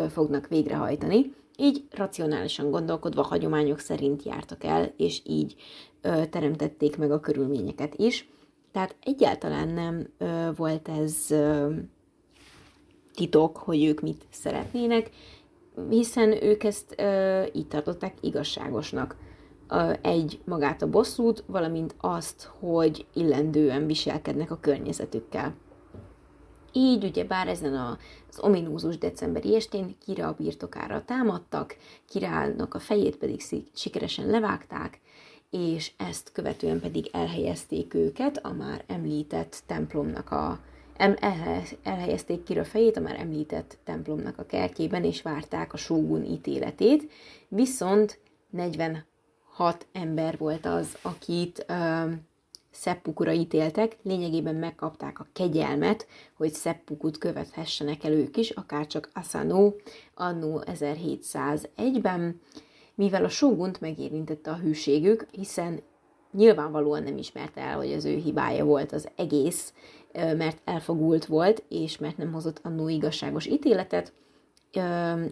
[0.09, 5.55] fognak végrehajtani, így racionálisan gondolkodva hagyományok szerint jártak el, és így
[6.01, 8.29] ö, teremtették meg a körülményeket is.
[8.73, 11.73] Tehát egyáltalán nem ö, volt ez ö,
[13.15, 15.11] titok, hogy ők mit szeretnének,
[15.89, 19.17] hiszen ők ezt ö, így tartották igazságosnak.
[20.03, 25.55] Egy magát a bosszút, valamint azt, hogy illendően viselkednek a környezetükkel.
[26.73, 31.77] Így ugye bár ezen az ominózus decemberi estén Kira a birtokára támadtak,
[32.09, 33.43] Kirának a fejét pedig
[33.75, 35.01] sikeresen levágták,
[35.51, 40.61] és ezt követően pedig elhelyezték őket a már említett templomnak a
[41.83, 47.11] elhelyezték Kira fejét a már említett templomnak a kertjében, és várták a sógun ítéletét,
[47.49, 48.19] viszont
[48.51, 49.07] 46
[49.93, 51.67] ember volt az, akit
[52.73, 56.07] Szeppukura ítéltek, lényegében megkapták a kegyelmet,
[56.37, 59.73] hogy Szeppukut követhessenek el ők is, akárcsak Asano
[60.15, 62.41] annó 1701-ben,
[62.95, 65.81] mivel a sógunt megérintette a hűségük, hiszen
[66.33, 69.75] nyilvánvalóan nem ismerte el, hogy az ő hibája volt az egész,
[70.13, 74.13] mert elfogult volt, és mert nem hozott annó igazságos ítéletet,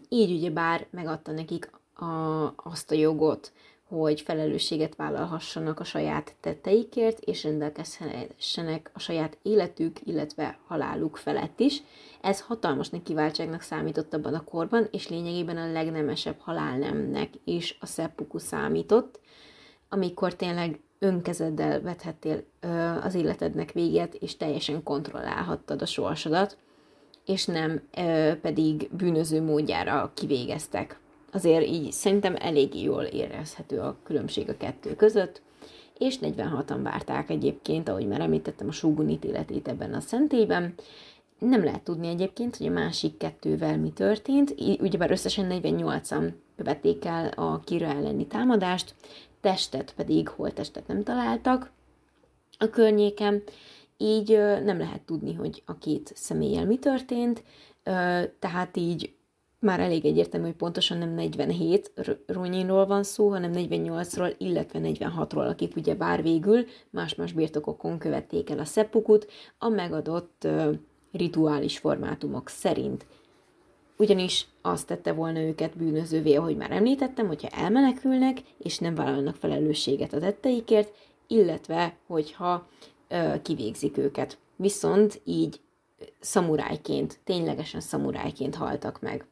[0.09, 3.53] így ugye bár megadta nekik a, azt a jogot,
[3.91, 11.83] hogy felelősséget vállalhassanak a saját tetteikért, és rendelkezhessenek a saját életük, illetve haláluk felett is.
[12.21, 18.39] Ez hatalmas kiváltságnak számított abban a korban, és lényegében a legnemesebb halálnemnek is a seppuku
[18.39, 19.21] számított,
[19.89, 22.43] amikor tényleg önkezeddel vethettél
[23.03, 26.57] az életednek véget, és teljesen kontrollálhattad a sorsodat,
[27.27, 27.83] és nem
[28.41, 30.99] pedig bűnöző módjára kivégeztek
[31.33, 35.43] azért így szerintem elég jól érezhető a különbség a kettő között,
[35.99, 40.75] és 46-an várták egyébként, ahogy már említettem, a Shogun ítéletét ebben a szentélyben.
[41.39, 47.29] Nem lehet tudni egyébként, hogy a másik kettővel mi történt, ugyebár összesen 48-an követték el
[47.29, 48.95] a Kira elleni támadást,
[49.41, 51.71] testet pedig, holtestet nem találtak
[52.59, 53.43] a környéken,
[53.97, 54.31] így
[54.65, 57.43] nem lehet tudni, hogy a két személlyel mi történt,
[58.39, 59.15] tehát így
[59.61, 61.93] már elég egyértelmű, hogy pontosan nem 47
[62.27, 68.59] Ronyinról van szó, hanem 48-ról, illetve 46-ról, akik ugye bár végül más-más birtokokon követték el
[68.59, 69.27] a szeppukut
[69.59, 70.75] a megadott uh,
[71.13, 73.07] rituális formátumok szerint.
[73.97, 80.13] Ugyanis azt tette volna őket bűnözővé, ahogy már említettem, hogyha elmenekülnek, és nem vállalnak felelősséget
[80.13, 80.95] a tetteikért,
[81.27, 82.69] illetve hogyha
[83.11, 84.39] uh, kivégzik őket.
[84.57, 85.61] Viszont így
[86.21, 89.27] szamurájként, ténylegesen szamurájként haltak meg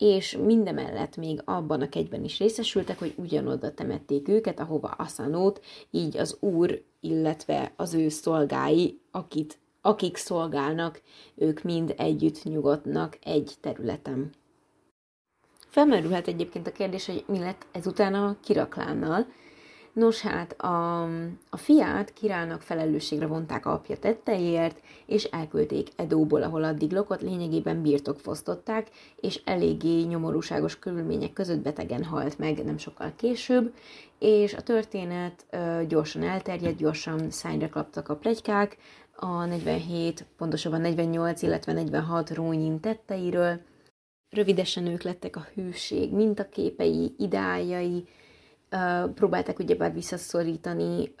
[0.00, 6.16] és mindemellett még abban a kegyben is részesültek, hogy ugyanoda temették őket, ahova Asanót, így
[6.16, 11.02] az úr, illetve az ő szolgái, akit, akik szolgálnak,
[11.34, 14.30] ők mind együtt nyugodnak egy területen.
[15.68, 19.26] Felmerülhet egyébként a kérdés, hogy mi lett ezután a kiraklánnal,
[19.92, 21.02] Nos hát, a,
[21.50, 28.88] a fiát királynak felelősségre vonták apja tetteiért, és elküldték Edóból, ahol addig lokott, lényegében birtokfosztották,
[29.20, 33.74] és eléggé nyomorúságos körülmények között betegen halt meg nem sokkal később,
[34.18, 38.76] és a történet ö, gyorsan elterjedt, gyorsan szányra kaptak a plegykák,
[39.16, 43.60] a 47, pontosabban 48, illetve 46 rónyin tetteiről.
[44.28, 47.14] Rövidesen ők lettek a hűség mintaképei,
[48.70, 51.14] ideájai, próbálták ugyebár visszaszorítani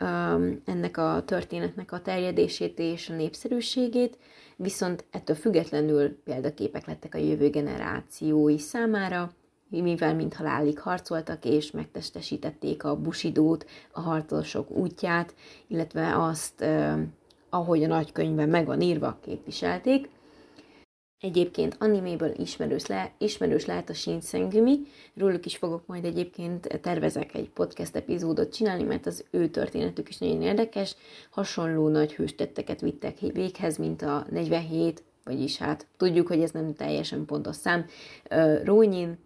[0.64, 4.18] ennek a történetnek a terjedését és a népszerűségét,
[4.56, 9.32] viszont ettől függetlenül példaképek lettek a jövő generációi számára,
[9.68, 15.34] mivel mint halálig harcoltak és megtestesítették a busidót, a harcosok útját,
[15.66, 16.64] illetve azt,
[17.50, 20.08] ahogy a nagykönyvben meg van írva, képviselték.
[21.20, 24.78] Egyébként animéből ismerős, le, ismerős lehet a Shinsengumi,
[25.14, 30.18] róluk is fogok majd egyébként tervezek egy podcast epizódot csinálni, mert az ő történetük is
[30.18, 30.96] nagyon érdekes,
[31.30, 37.24] hasonló nagy hőstetteket vittek véghez, mint a 47, vagyis hát tudjuk, hogy ez nem teljesen
[37.24, 37.86] pontos szám,
[38.64, 39.18] Rónyin,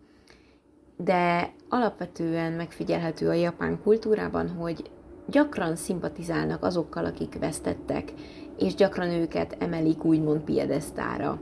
[0.97, 4.91] de alapvetően megfigyelhető a japán kultúrában, hogy
[5.27, 8.13] gyakran szimpatizálnak azokkal, akik vesztettek,
[8.59, 11.41] és gyakran őket emelik úgymond piedesztára.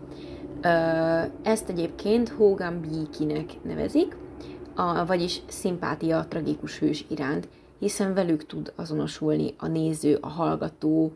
[1.43, 4.17] Ezt egyébként Hogan Bikinek nevezik,
[4.75, 7.49] a, vagyis szimpátia a tragikus hős iránt,
[7.79, 11.13] hiszen velük tud azonosulni a néző, a hallgató,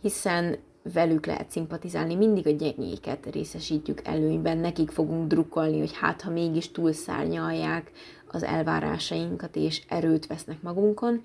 [0.00, 0.56] hiszen
[0.92, 6.70] velük lehet szimpatizálni, mindig a gyengéket részesítjük előnyben, nekik fogunk drukkolni, hogy hát ha mégis
[6.70, 7.90] túlszárnyalják
[8.26, 11.22] az elvárásainkat és erőt vesznek magunkon,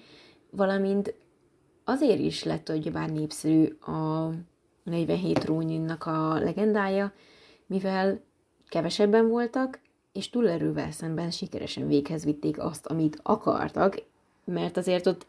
[0.50, 1.14] valamint
[1.84, 4.30] azért is lett, hogy bár népszerű a
[4.92, 7.14] 47 rónyinnak a legendája,
[7.66, 8.22] mivel
[8.68, 9.80] kevesebben voltak,
[10.14, 14.04] és túlerővel szemben sikeresen véghez vitték azt, amit akartak,
[14.46, 15.28] mert azért ott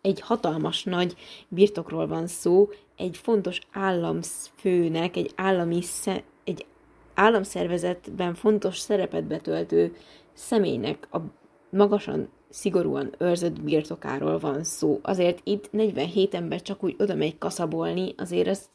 [0.00, 1.14] egy hatalmas nagy
[1.48, 6.66] birtokról van szó, egy fontos államfőnek, egy állami sze- egy
[7.14, 9.96] államszervezetben fontos szerepet betöltő
[10.32, 11.18] személynek a
[11.70, 14.98] magasan, szigorúan őrzött birtokáról van szó.
[15.02, 18.68] Azért itt 47 ember csak úgy oda megy kaszabolni, azért ez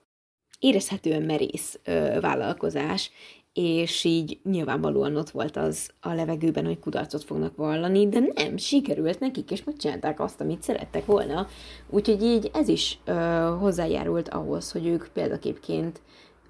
[0.59, 3.11] érezhetően merész ö, vállalkozás,
[3.53, 9.19] és így nyilvánvalóan ott volt az a levegőben, hogy kudarcot fognak vallani, de nem, sikerült
[9.19, 11.47] nekik, és megcsinálták azt, amit szerettek volna.
[11.89, 13.13] Úgyhogy így ez is ö,
[13.59, 16.01] hozzájárult ahhoz, hogy ők példaképként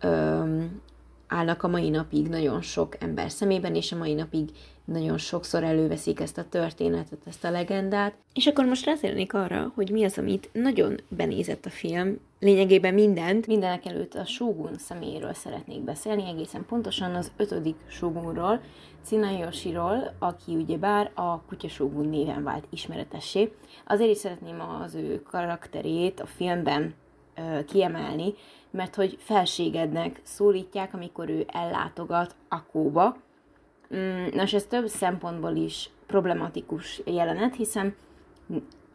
[0.02, 0.43] ö,
[1.28, 4.50] állnak a mai napig nagyon sok ember szemében, és a mai napig
[4.91, 8.13] nagyon sokszor előveszik ezt a történetet, ezt a legendát.
[8.34, 13.47] És akkor most rátérnék arra, hogy mi az, amit nagyon benézett a film, lényegében mindent.
[13.47, 18.62] Mindenek előtt a Shogun személyéről szeretnék beszélni, egészen pontosan az ötödik Shogunról,
[19.06, 23.52] Tsunayoshiról, aki ugyebár a Kutya Shogun néven vált ismeretessé.
[23.86, 26.93] Azért is szeretném az ő karakterét a filmben
[27.36, 28.34] ö, kiemelni,
[28.71, 33.17] mert hogy felségednek szólítják, amikor ő ellátogat Akóba.
[33.95, 37.95] Mm, nos, ez több szempontból is problematikus jelenet, hiszen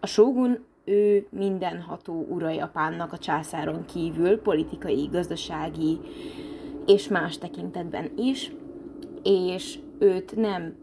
[0.01, 5.99] a Shogun ő mindenható ura Japánnak a császáron kívül, politikai, gazdasági
[6.87, 8.53] és más tekintetben is,
[9.23, 10.77] és őt nem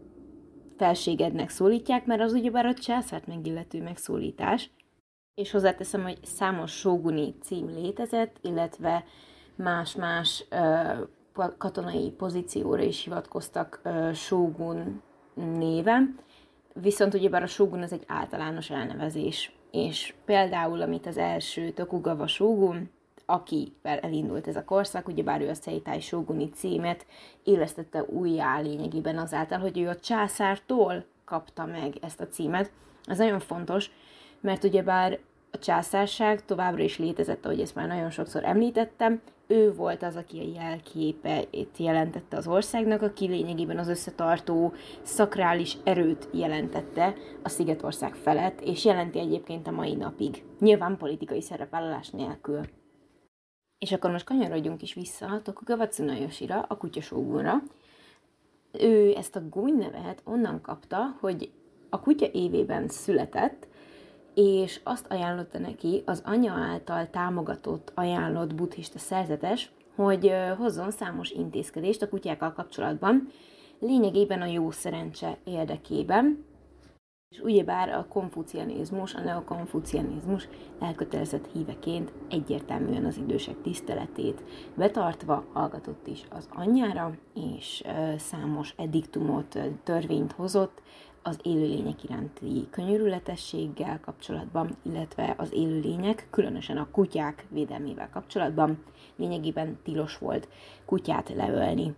[0.76, 4.70] felségednek szólítják, mert az ugyebár a császárt megillető megszólítás,
[5.34, 9.04] és hozzáteszem, hogy számos sóguni cím létezett, illetve
[9.56, 10.44] más-más
[11.58, 13.82] katonai pozícióra is hivatkoztak
[14.14, 15.02] sógun
[15.34, 16.18] néven,
[16.74, 22.90] viszont ugyebár a sógun az egy általános elnevezés, és például, amit az első Tokugawa sógun,
[23.26, 27.06] akivel elindult ez a korszak, ugyebár ő a Seitai sóguni címet
[27.44, 32.70] élesztette újjá lényegében azáltal, hogy ő a császártól kapta meg ezt a címet.
[33.04, 33.90] Ez nagyon fontos,
[34.40, 35.18] mert ugyebár
[35.54, 40.38] a császárság továbbra is létezett, ahogy ezt már nagyon sokszor említettem, ő volt az, aki
[40.38, 44.72] a jelképeit jelentette az országnak, aki lényegében az összetartó
[45.02, 50.44] szakrális erőt jelentette a Szigetország felett, és jelenti egyébként a mai napig.
[50.60, 52.60] Nyilván politikai szerepvállalás nélkül.
[53.78, 57.62] És akkor most kanyarodjunk is vissza Tokugawa Tsunayoshi-ra, a kutyasógunra.
[58.72, 61.50] Ő ezt a gúny nevet onnan kapta, hogy
[61.90, 63.66] a kutya évében született,
[64.34, 72.02] és azt ajánlotta neki az anya által támogatott, ajánlott buddhista szerzetes, hogy hozzon számos intézkedést
[72.02, 73.28] a kutyákkal kapcsolatban,
[73.78, 76.44] lényegében a jó szerencse érdekében,
[77.28, 80.48] és ugyebár a konfucianizmus, a neokonfucianizmus
[80.80, 84.42] elkötelezett híveként egyértelműen az idősek tiszteletét
[84.74, 87.14] betartva hallgatott is az anyjára,
[87.54, 87.84] és
[88.16, 90.82] számos ediktumot, törvényt hozott,
[91.22, 98.84] az élőlények iránti könyörületességgel kapcsolatban, illetve az élőlények, különösen a kutyák védelmével kapcsolatban
[99.16, 100.48] lényegében tilos volt
[100.84, 101.94] kutyát leölni.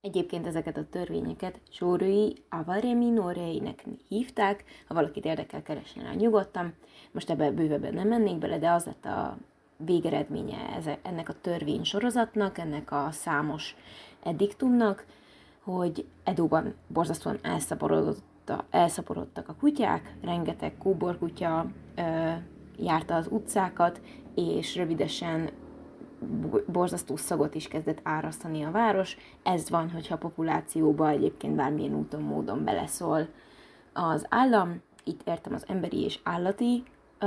[0.00, 6.74] Egyébként ezeket a törvényeket sórői avare minoreinek hívták, ha valakit érdekel, keresni rá nyugodtan.
[7.12, 9.36] Most ebbe bővebben nem mennék bele, de az lett a
[9.76, 13.76] végeredménye ennek a törvény sorozatnak, ennek a számos
[14.22, 15.06] ediktumnak,
[15.72, 17.38] hogy Edóban borzasztóan
[18.70, 21.66] elszaporodtak a kutyák, rengeteg kóborkutya
[21.96, 22.30] ö,
[22.78, 24.00] járta az utcákat,
[24.34, 25.50] és rövidesen
[26.66, 29.16] borzasztó szagot is kezdett árasztani a város.
[29.42, 33.28] Ez van, hogyha a populációba egyébként bármilyen úton, módon beleszól
[33.92, 34.82] az állam.
[35.04, 36.82] Itt értem az emberi és állati
[37.18, 37.26] ö,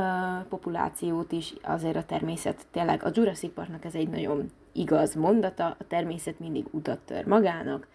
[0.49, 5.87] populációt is, azért a természet tényleg, a Jurassic Parknak ez egy nagyon igaz mondata, a
[5.87, 7.87] természet mindig utat tör magának,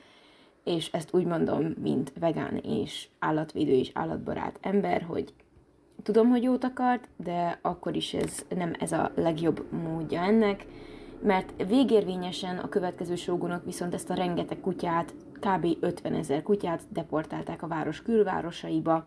[0.67, 5.35] és ezt úgy mondom, mint vegán és állatvédő és állatbarát ember, hogy
[6.03, 10.67] tudom, hogy jót akart, de akkor is ez nem ez a legjobb módja ennek,
[11.23, 15.67] mert végérvényesen a következő sógunok viszont ezt a rengeteg kutyát, kb.
[15.81, 19.07] 50 ezer kutyát deportálták a város külvárosaiba,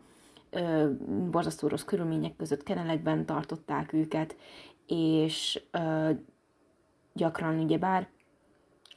[0.49, 0.89] ö,
[1.32, 4.36] borzasztó rossz körülmények között kenelekben tartották őket,
[4.88, 6.10] és ö,
[7.14, 8.07] gyakran ugyebár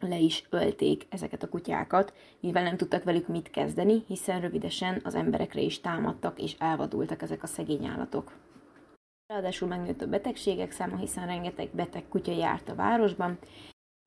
[0.09, 5.15] le is ölték ezeket a kutyákat, mivel nem tudtak velük mit kezdeni, hiszen rövidesen az
[5.15, 8.33] emberekre is támadtak és elvadultak ezek a szegény állatok.
[9.27, 13.39] Ráadásul megnőtt a betegségek száma, hiszen rengeteg beteg kutya járt a városban.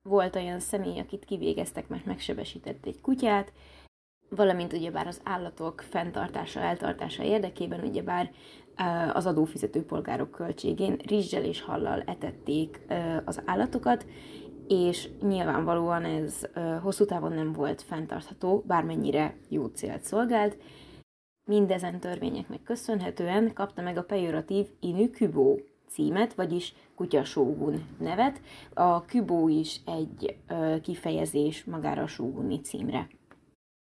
[0.09, 3.53] Volt olyan személy, akit kivégeztek, mert megsebesített egy kutyát,
[4.29, 8.31] valamint ugyebár az állatok fenntartása, eltartása érdekében, ugyebár
[9.13, 12.79] az adófizető polgárok költségén rizssel és hallal etették
[13.25, 14.05] az állatokat,
[14.68, 16.41] és nyilvánvalóan ez
[16.82, 20.57] hosszú távon nem volt fenntartható, bármennyire jó célt szolgált.
[21.49, 25.55] Mindezen törvényeknek köszönhetően kapta meg a pejoratív Inu Kubo
[25.89, 28.41] címet, vagyis kutyasógun nevet.
[28.74, 30.38] A Kubo is egy
[30.82, 33.07] kifejezés magára a sóguni címre.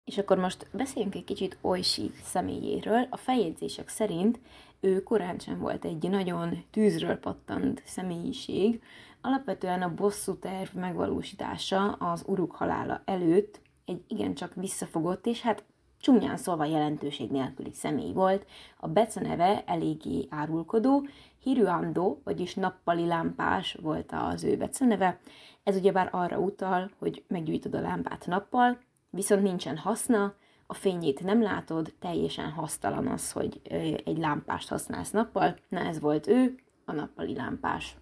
[0.05, 3.07] És akkor most beszéljünk egy kicsit Oishi személyéről.
[3.11, 4.41] A feljegyzések szerint
[4.81, 8.83] ő korán sem volt egy nagyon tűzről pattant személyiség,
[9.23, 15.64] Alapvetően a bosszú terv megvalósítása az uruk halála előtt egy igencsak visszafogott és hát
[16.01, 18.47] csúnyán szólva jelentőség nélküli személy volt.
[18.77, 21.07] A beceneve eléggé árulkodó,
[21.43, 25.21] Hiruando, vagyis nappali lámpás volt az ő beceneve.
[25.62, 28.79] Ez ugyebár arra utal, hogy meggyújtod a lámpát nappal,
[29.11, 30.35] viszont nincsen haszna,
[30.66, 33.61] a fényét nem látod, teljesen hasztalan az, hogy
[34.05, 35.57] egy lámpást használsz nappal.
[35.68, 36.55] Na ez volt ő,
[36.85, 37.97] a nappali lámpás.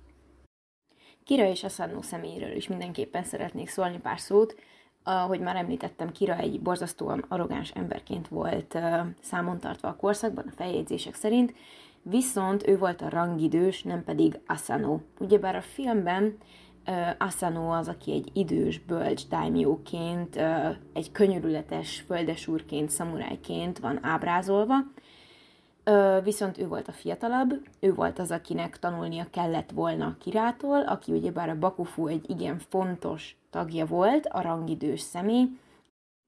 [1.29, 4.55] Kira és Asano személyéről is mindenképpen szeretnék szólni pár szót.
[5.03, 8.79] Ahogy már említettem, Kira egy borzasztóan arrogáns emberként volt
[9.20, 11.55] számon tartva a korszakban, a feljegyzések szerint,
[12.03, 14.99] viszont ő volt a rangidős, nem pedig Asano.
[15.18, 16.37] Ugyebár a filmben
[16.87, 24.76] uh, Asano az, aki egy idős, bölcs daimyoként, uh, egy könyörületes földesúrként, szamurájként van ábrázolva,
[26.22, 31.49] viszont ő volt a fiatalabb, ő volt az, akinek tanulnia kellett volna Kirától, aki ugyebár
[31.49, 35.49] a Bakufu egy igen fontos tagja volt, a rangidős személy,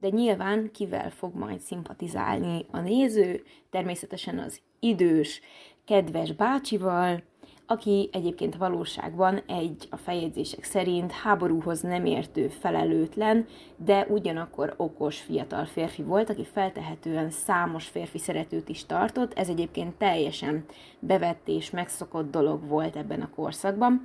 [0.00, 5.40] de nyilván kivel fog majd szimpatizálni a néző, természetesen az idős,
[5.84, 7.22] kedves bácsival,
[7.70, 13.46] aki egyébként valóságban egy a feljegyzések szerint háborúhoz nem értő felelőtlen,
[13.76, 19.94] de ugyanakkor okos fiatal férfi volt, aki feltehetően számos férfi szeretőt is tartott, ez egyébként
[19.94, 20.64] teljesen
[20.98, 24.04] bevett és megszokott dolog volt ebben a korszakban.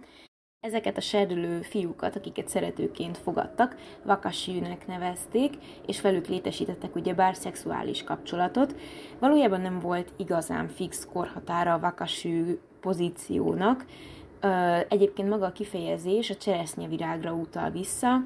[0.59, 5.53] Ezeket a serdülő fiúkat, akiket szeretőként fogadtak, vakasűnek nevezték,
[5.86, 8.76] és velük létesítettek ugyebár szexuális kapcsolatot.
[9.20, 13.86] Valójában nem volt igazán fix korhatára a vakasű pozíciónak.
[14.88, 18.24] Egyébként maga a kifejezés a cseresznyevirágra utal vissza,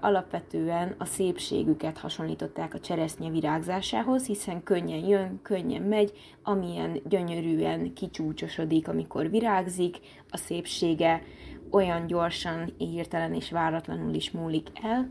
[0.00, 8.88] alapvetően a szépségüket hasonlították a cseresznye virágzásához, hiszen könnyen jön, könnyen megy, amilyen gyönyörűen kicsúcsosodik,
[8.88, 9.96] amikor virágzik,
[10.30, 11.22] a szépsége
[11.70, 15.10] olyan gyorsan, hirtelen és váratlanul is múlik el,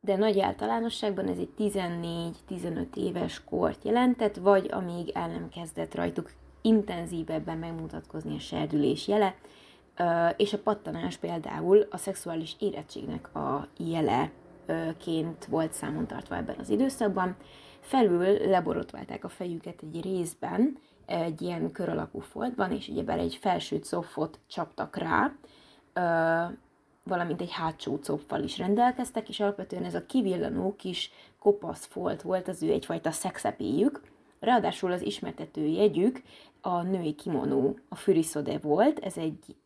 [0.00, 6.30] de nagy általánosságban ez egy 14-15 éves kort jelentett, vagy amíg el nem kezdett rajtuk
[6.62, 9.34] intenzívebben megmutatkozni a serdülés jele,
[10.36, 17.36] és a pattanás például a szexuális érettségnek a jeleként volt számon tartva ebben az időszakban.
[17.80, 23.78] Felül leborotválták a fejüket egy részben, egy ilyen kör alakú foltban, és ugyebár egy felső
[23.78, 25.32] cofot csaptak rá,
[27.02, 32.48] valamint egy hátsó coppal is rendelkeztek, és alapvetően ez a kivillanó kis kopasz folt volt
[32.48, 34.00] az ő egyfajta szexepéjük,
[34.40, 36.22] Ráadásul az ismertető jegyük
[36.68, 39.56] a női kimonó, a füriszode volt, ez egy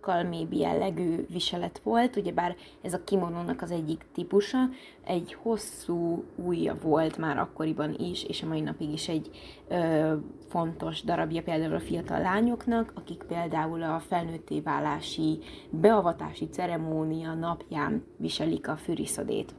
[0.00, 4.58] sokkal mély jellegű viselet volt, ugyebár ez a kimonónak az egyik típusa,
[5.04, 9.30] egy hosszú ujja volt már akkoriban is, és a mai napig is egy
[9.68, 10.14] ö,
[10.48, 15.38] fontos darabja például a fiatal lányoknak, akik például a felnőtté válási
[15.70, 19.54] beavatási ceremónia napján viselik a füriszodét.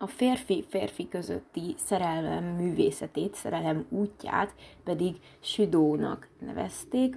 [0.00, 7.16] A férfi-férfi közötti szerelem művészetét, szerelem útját pedig südónak nevezték,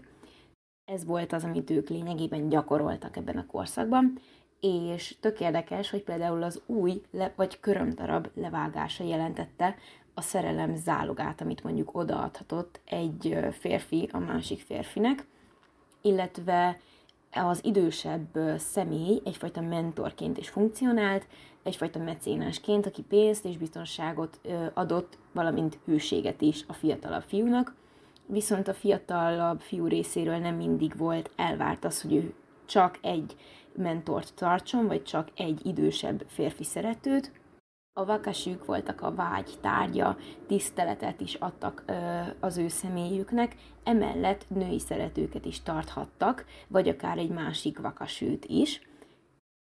[0.86, 4.20] ez volt az, amit ők lényegében gyakoroltak ebben a korszakban,
[4.60, 9.76] és tök érdekes, hogy például az új le- vagy körömdarab levágása jelentette
[10.14, 15.26] a szerelem zálogát, amit mondjuk odaadhatott egy férfi a másik férfinek,
[16.02, 16.80] illetve
[17.32, 21.28] az idősebb személy egyfajta mentorként is funkcionált,
[21.64, 24.40] egyfajta mecénásként, aki pénzt és biztonságot
[24.74, 27.76] adott, valamint hűséget is a fiatalabb fiúnak,
[28.26, 32.34] viszont a fiatalabb fiú részéről nem mindig volt elvárt az, hogy ő
[32.66, 33.36] csak egy
[33.76, 37.32] mentort tartson, vagy csak egy idősebb férfi szeretőt.
[37.94, 41.94] A vakasük voltak a vágy tárgya, tiszteletet is adtak ö,
[42.40, 48.82] az ő személyüknek, emellett női szeretőket is tarthattak, vagy akár egy másik vakasűt is.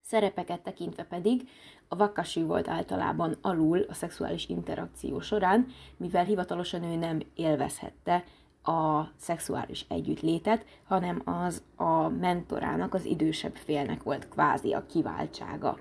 [0.01, 1.49] Szerepeket tekintve pedig
[1.89, 5.66] a vakasű volt általában alul a szexuális interakció során,
[5.97, 8.24] mivel hivatalosan ő nem élvezhette
[8.62, 15.78] a szexuális együttlétet, hanem az a mentorának, az idősebb félnek volt kvázi a kiváltsága.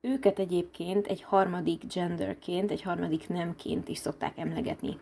[0.00, 4.98] Őket egyébként egy harmadik genderként, egy harmadik nemként is szokták emlegetni.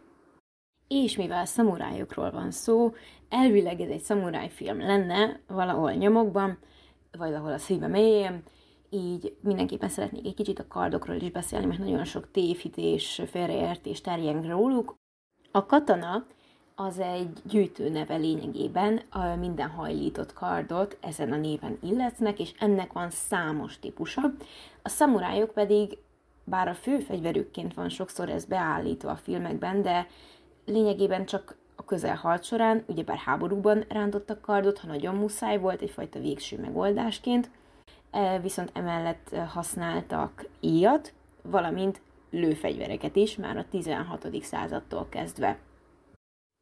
[0.88, 2.94] És mivel szamurájokról van szó,
[3.28, 6.58] elvileg ez egy szamurájfilm lenne valahol nyomokban,
[7.18, 8.42] vagy valahol a szíve mélyén,
[8.92, 14.44] így mindenképpen szeretnék egy kicsit a kardokról is beszélni, mert nagyon sok tévhités, félreértés terjeng
[14.44, 14.94] róluk.
[15.50, 16.26] A katana
[16.74, 23.10] az egy gyűjtőneve lényegében, a minden hajlított kardot ezen a néven illetnek, és ennek van
[23.10, 24.20] számos típusa.
[24.82, 25.98] A szamurájok pedig,
[26.44, 30.06] bár a fő fegyverükként van sokszor ez beállítva a filmekben, de
[30.64, 36.58] lényegében csak a közelharc során, ugyebár háborúban rántottak kardot, ha nagyon muszáj volt, egyfajta végső
[36.58, 37.50] megoldásként,
[38.42, 42.00] viszont emellett használtak íjat, valamint
[42.30, 44.42] lőfegyvereket is, már a 16.
[44.42, 45.58] századtól kezdve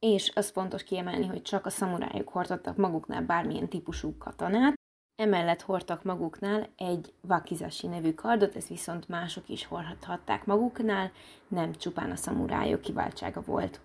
[0.05, 4.73] és az fontos kiemelni, hogy csak a szamurájuk hordottak maguknál bármilyen típusú katonát,
[5.15, 11.11] emellett hordtak maguknál egy wakizashi nevű kardot, ez viszont mások is hordhatták maguknál,
[11.47, 13.79] nem csupán a szamurájok kiváltsága volt.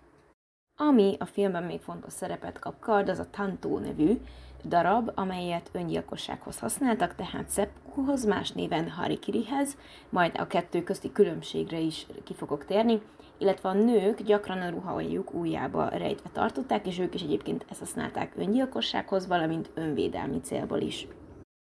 [0.78, 4.20] Ami a filmben még fontos szerepet kap kard, az a Tantó nevű
[4.64, 9.76] darab, amelyet öngyilkossághoz használtak, tehát seppuhoz, más néven harikirihez,
[10.08, 13.00] majd a kettő közti különbségre is ki fogok térni,
[13.38, 18.32] illetve a nők gyakran a ruhajuk újjába rejtve tartották, és ők is egyébként ezt használták
[18.36, 21.06] öngyilkossághoz, valamint önvédelmi célból is.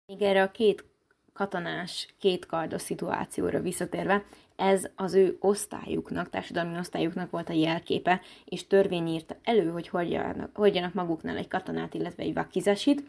[0.06, 0.84] Még erre a két
[1.32, 4.24] katonás, két kardos szituációra visszatérve,
[4.58, 10.56] ez az ő osztályuknak, társadalmi osztályuknak volt a jelképe, és törvény írta elő, hogy hordjanak,
[10.56, 13.04] hordjanak maguknál egy katonát, illetve egy vakizesit.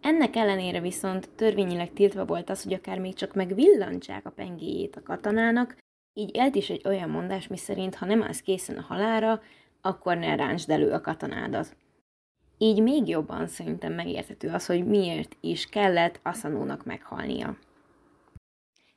[0.00, 5.02] Ennek ellenére viszont törvényileg tiltva volt az, hogy akár még csak megvillantsák a pengéjét a
[5.02, 5.76] katonának,
[6.12, 9.42] így élt is egy olyan mondás, miszerint ha nem állsz készen a halára,
[9.80, 11.76] akkor ne ráncsd elő a katonádat.
[12.58, 17.56] Így még jobban szerintem megérthető az, hogy miért is kellett Asanónak meghalnia.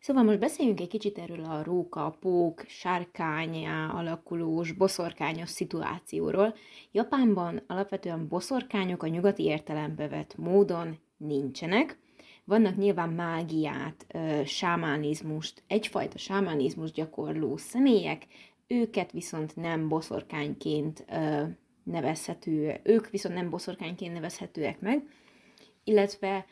[0.08, 6.56] Szóval most beszéljünk egy kicsit erről a róka, pók, sárkányá alakulós, boszorkányos szituációról.
[6.92, 11.98] Japánban alapvetően boszorkányok a nyugati értelembe vett módon nincsenek,
[12.44, 14.06] vannak nyilván mágiát,
[14.46, 18.28] sámánizmust, egyfajta sámánizmus gyakorló személyek,
[18.68, 21.06] őket viszont nem boszorkányként
[21.84, 25.08] nevezhető, ők viszont nem boszorkányként nevezhetőek meg,
[25.84, 26.46] illetve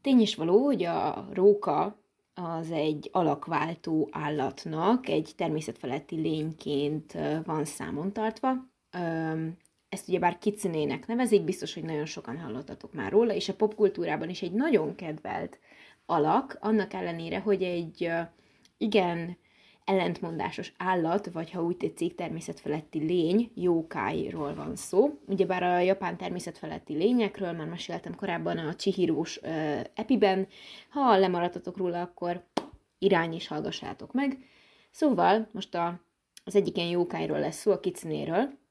[0.00, 2.02] tény is való, hogy a róka
[2.34, 8.52] az egy alakváltó állatnak, egy természetfeletti lényként van számon tartva.
[9.88, 14.28] Ezt ugye bár kicinének nevezik, biztos, hogy nagyon sokan hallottatok már róla, és a popkultúrában
[14.28, 15.58] is egy nagyon kedvelt
[16.06, 18.10] alak, annak ellenére, hogy egy
[18.78, 19.36] igen
[19.84, 25.18] ellentmondásos állat, vagy ha úgy tetszik, természetfeletti lény, jókáiról van szó.
[25.26, 30.46] Ugyebár a japán természetfeletti lényekről már meséltem korábban a Chihirós uh, epiben.
[30.88, 32.44] Ha lemaradtatok róla, akkor
[32.98, 34.38] irány is hallgassátok meg.
[34.90, 36.00] Szóval most a,
[36.44, 38.62] az egyik ilyen jókáiról lesz szó, a kicinéről.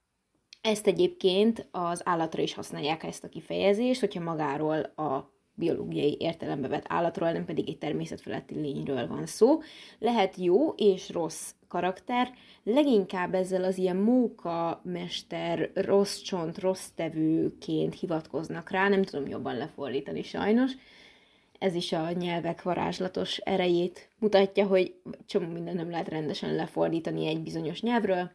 [0.62, 6.86] Ezt egyébként az állatra is használják ezt a kifejezést, hogyha magáról a biológiai értelembe vett
[6.88, 9.62] állatról, nem pedig egy természetfeletti lényről van szó.
[10.00, 12.32] Lehet jó és rossz karakter,
[12.64, 19.58] leginkább ezzel az ilyen móka mester, rossz csont, rossz tevőként hivatkoznak rá, nem tudom jobban
[19.58, 20.72] lefordítani sajnos.
[21.60, 24.96] Ez is a nyelvek varázslatos erejét mutatja, hogy
[25.26, 28.32] csomó minden nem lehet rendesen lefordítani egy bizonyos nyelvről.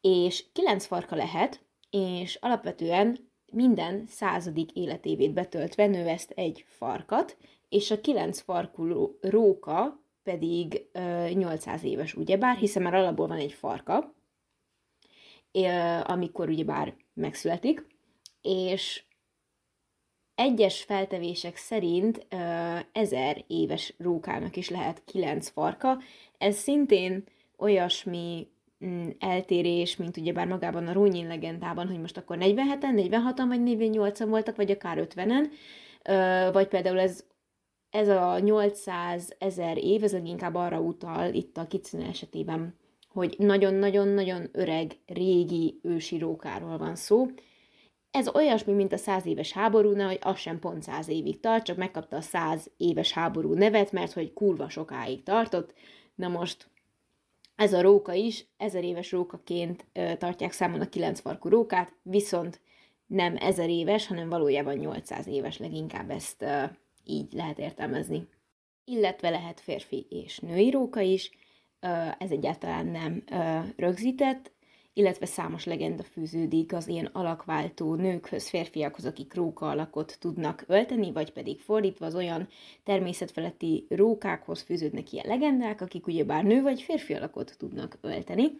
[0.00, 1.60] És kilenc farka lehet,
[1.90, 3.18] és alapvetően
[3.54, 7.36] minden századik életévét betöltve növeszt egy farkat,
[7.68, 13.52] és a kilenc farkú róka pedig ö, 800 éves, ugyebár, hiszen már alapból van egy
[13.52, 14.14] farka,
[16.02, 17.86] amikor ugyebár megszületik,
[18.42, 19.02] és
[20.34, 22.26] egyes feltevések szerint
[22.92, 25.98] ezer éves rókának is lehet kilenc farka.
[26.38, 27.24] Ez szintén
[27.56, 28.48] olyasmi
[29.18, 34.56] eltérés, mint ugyebár magában a Rónyin legendában, hogy most akkor 47-en, 46-an vagy 48-an voltak,
[34.56, 35.50] vagy akár 50-en,
[36.52, 37.24] vagy például ez,
[37.90, 42.74] ez a 800 ezer év, ez inkább arra utal itt a Kitsune esetében,
[43.08, 47.26] hogy nagyon-nagyon-nagyon öreg, régi ősi rókáról van szó.
[48.10, 51.76] Ez olyasmi, mint a száz éves háborúnál, hogy az sem pont száz évig tart, csak
[51.76, 55.74] megkapta a száz éves háború nevet, mert hogy kurva sokáig tartott.
[56.14, 56.66] Na most
[57.56, 59.86] ez a róka is ezer éves rókaként
[60.18, 62.60] tartják számon a kilenc farkú rókát, viszont
[63.06, 66.44] nem ezer éves, hanem valójában 800 éves leginkább ezt
[67.04, 68.28] így lehet értelmezni.
[68.84, 71.30] Illetve lehet férfi és női róka is,
[72.18, 73.24] ez egyáltalán nem
[73.76, 74.52] rögzített,
[74.94, 81.32] illetve számos legenda fűződik az ilyen alakváltó nőkhöz, férfiakhoz, akik róka alakot tudnak ölteni, vagy
[81.32, 82.48] pedig fordítva az olyan
[82.84, 88.52] természetfeletti rókákhoz fűződnek ilyen legendák, akik ugyebár nő vagy férfi alakot tudnak ölteni,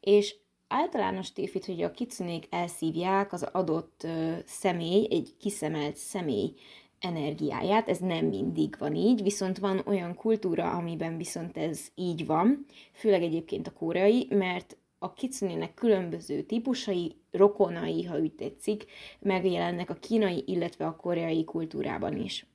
[0.00, 0.36] és
[0.68, 4.06] általános tévhit, hogy a kicunék elszívják az adott
[4.44, 6.54] személy, egy kiszemelt személy
[7.00, 12.66] energiáját, ez nem mindig van így, viszont van olyan kultúra, amiben viszont ez így van,
[12.92, 18.84] főleg egyébként a koreai, mert a kitsune különböző típusai, rokonai, ha úgy tetszik,
[19.20, 22.46] megjelennek a kínai, illetve a koreai kultúrában is.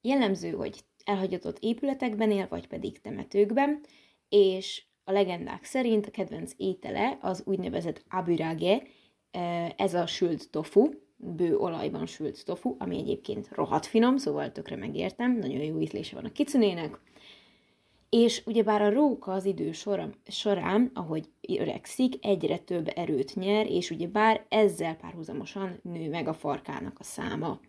[0.00, 3.80] Jellemző, hogy elhagyatott épületekben él, vagy pedig temetőkben,
[4.28, 8.82] és a legendák szerint a kedvenc étele az úgynevezett abirage,
[9.30, 14.76] e, ez a sült tofu, bő olajban sült tofu, ami egyébként rohadt finom, szóval tökre
[14.76, 17.00] megértem, nagyon jó ízlése van a kicunének,
[18.10, 19.72] és ugyebár a róka az idő
[20.26, 21.28] során, ahogy
[21.58, 27.60] öregszik, egyre több erőt nyer, és ugyebár ezzel párhuzamosan nő meg a farkának a száma.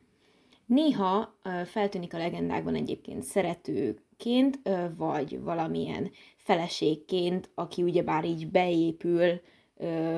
[0.66, 4.60] Néha feltűnik a legendákban egyébként szeretőként,
[4.98, 9.42] vagy valamilyen feleségként, aki ugyebár így beépül,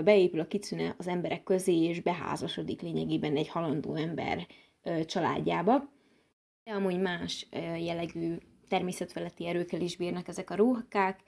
[0.04, 4.48] beépül a kicüne az emberek közé, és beházasodik lényegében egy halandó ember
[5.06, 5.90] családjába.
[6.64, 7.48] De amúgy más
[7.80, 8.36] jellegű
[8.70, 11.20] természetfeletti erőkkel is bírnak ezek a rókák,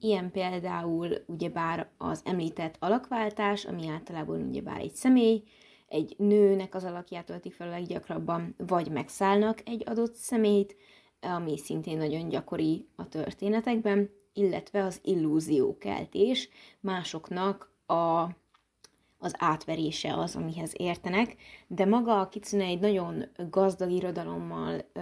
[0.00, 5.42] ilyen például ugyebár az említett alakváltás, ami általában ugyebár egy személy,
[5.88, 10.76] egy nőnek az alakját öltik fel leggyakrabban, vagy megszállnak egy adott személyt,
[11.20, 16.48] ami szintén nagyon gyakori a történetekben, illetve az illúziókeltés,
[16.80, 18.22] másoknak a,
[19.18, 21.36] az átverése az, amihez értenek,
[21.66, 25.00] de maga a kicune egy nagyon gazdag irodalommal ö,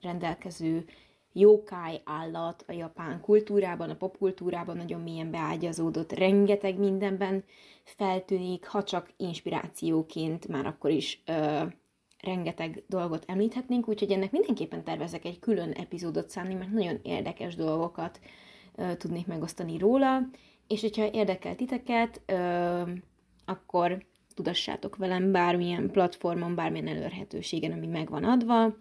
[0.00, 0.84] rendelkező
[1.32, 7.44] jókáj állat a japán kultúrában, a popkultúrában nagyon mélyen beágyazódott, rengeteg mindenben
[7.84, 11.62] feltűnik, ha csak inspirációként már akkor is ö,
[12.22, 18.20] rengeteg dolgot említhetnénk, úgyhogy ennek mindenképpen tervezek egy külön epizódot szánni, mert nagyon érdekes dolgokat
[18.74, 20.20] ö, tudnék megosztani róla,
[20.66, 22.82] és hogyha érdekel titeket, ö,
[23.44, 28.76] akkor tudassátok velem bármilyen platformon, bármilyen elérhetőségen, ami megvan adva,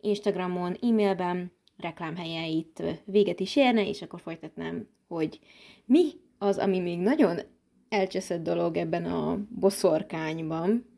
[0.00, 5.40] Instagramon, e-mailben, reklámhelyeit véget is érne, és akkor folytatnám, hogy
[5.84, 6.04] mi
[6.38, 7.38] az, ami még nagyon
[7.88, 10.94] elcseszett dolog ebben a boszorkányban,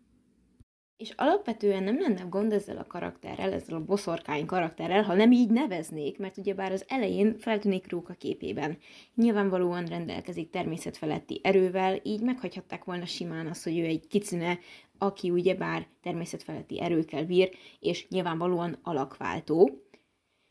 [0.99, 5.51] és alapvetően nem lenne gond ezzel a karakterrel, ezzel a boszorkány karakterrel, ha nem így
[5.51, 8.79] neveznék, mert ugyebár az elején feltűnik Róka képében.
[9.15, 14.59] Nyilvánvalóan rendelkezik természetfeletti erővel, így meghagyhatták volna simán azt, hogy ő egy kicine,
[14.99, 17.51] aki ugyebár természetfeletti erőkkel bír,
[17.81, 19.88] és nyilvánvalóan alakváltó.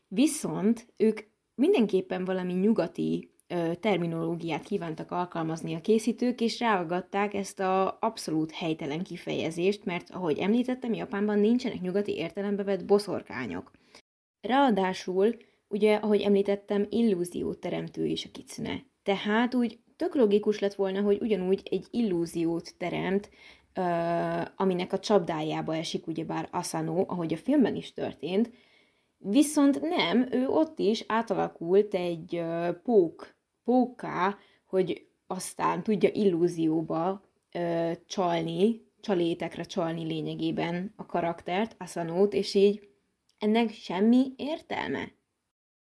[0.08, 1.20] Viszont ők
[1.54, 3.32] mindenképpen valami nyugati
[3.80, 10.92] terminológiát kívántak alkalmazni a készítők, és ráagadták ezt a abszolút helytelen kifejezést, mert ahogy említettem,
[10.92, 13.70] Japánban nincsenek nyugati értelembe vett boszorkányok.
[14.40, 15.36] Ráadásul,
[15.68, 18.86] ugye, ahogy említettem, illúziót teremtő is a kicune.
[19.02, 23.30] Tehát úgy tök logikus lett volna, hogy ugyanúgy egy illúziót teremt,
[24.56, 28.50] aminek a csapdájába esik ugyebár Asano, ahogy a filmben is történt,
[29.18, 32.42] Viszont nem, ő ott is átalakult egy
[32.82, 42.54] pók póká, hogy aztán tudja illúzióba ö, csalni, csalétekre csalni lényegében a karaktert, Asanót, és
[42.54, 42.88] így
[43.38, 45.12] ennek semmi értelme.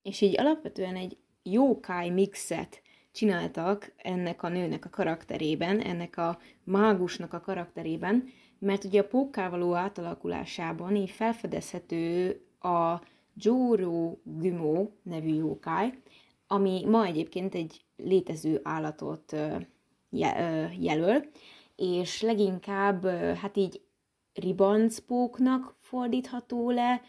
[0.02, 7.32] És így alapvetően egy jókáj mixet csináltak ennek a nőnek a karakterében, ennek a mágusnak
[7.32, 8.28] a karakterében,
[8.58, 13.00] mert ugye a pókká való átalakulásában így felfedezhető a
[13.34, 16.02] Joro Gumo nevű jókáj,
[16.46, 19.36] ami ma egyébként egy létező állatot
[20.78, 21.30] jelöl,
[21.76, 23.06] és leginkább
[23.36, 23.80] hát így
[24.32, 27.02] ribancpóknak fordítható le,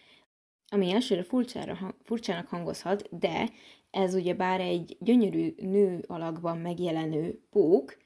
[0.68, 3.50] ami elsőre furcsára, furcsának hangozhat, de
[3.92, 7.98] ez ugye bár egy gyönyörű nő alakban megjelenő pók,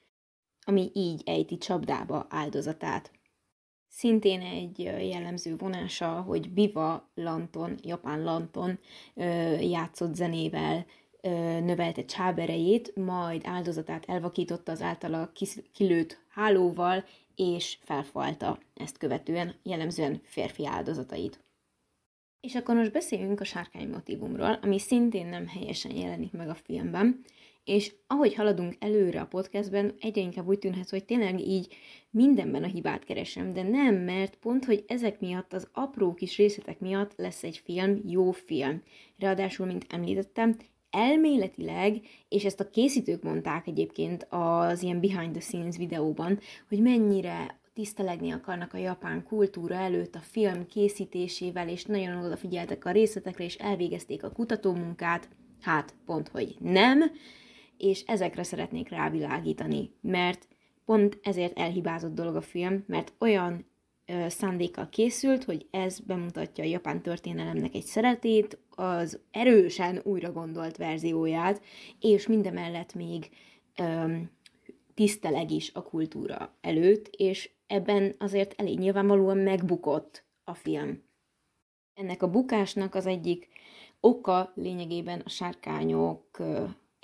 [0.66, 3.12] ami így ejti csapdába áldozatát.
[3.98, 8.80] Szintén egy jellemző vonása, hogy Biva Lanton, japán Lanton
[9.60, 10.86] játszott zenével
[11.62, 15.32] növelte csáberejét, majd áldozatát elvakította az általa
[15.74, 17.04] kilőtt hálóval,
[17.36, 21.44] és felfalta ezt követően jellemzően férfi áldozatait.
[22.40, 27.24] És akkor most beszéljünk a sárkány motivumról, ami szintén nem helyesen jelenik meg a filmben,
[27.68, 31.76] és ahogy haladunk előre a podcastben, egyre inkább úgy tűnhet, hogy tényleg így
[32.10, 36.80] mindenben a hibát keresem, de nem, mert pont, hogy ezek miatt, az apró kis részletek
[36.80, 38.82] miatt lesz egy film jó film.
[39.18, 40.56] Ráadásul, mint említettem,
[40.90, 46.40] elméletileg, és ezt a készítők mondták egyébként az ilyen behind the scenes videóban,
[46.70, 52.92] hogy mennyire tisztelegni akarnak a japán kultúra előtt a film készítésével, és nagyon odafigyeltek a
[52.92, 55.30] részletekre, és elvégezték a kutatómunkát.
[55.62, 57.12] Hát, pont, hogy nem,
[57.78, 60.48] és ezekre szeretnék rávilágítani, mert
[60.86, 63.66] pont ezért elhibázott dolog a film, mert olyan
[64.28, 71.62] szándékkal készült, hogy ez bemutatja a japán történelemnek egy szeretét, az erősen újra gondolt verzióját,
[72.00, 73.30] és mindemellett még
[73.76, 74.32] öm,
[74.94, 81.04] tiszteleg is a kultúra előtt, és ebben azért elég nyilvánvalóan megbukott a film.
[81.94, 83.48] Ennek a bukásnak az egyik
[84.00, 86.38] oka lényegében a sárkányok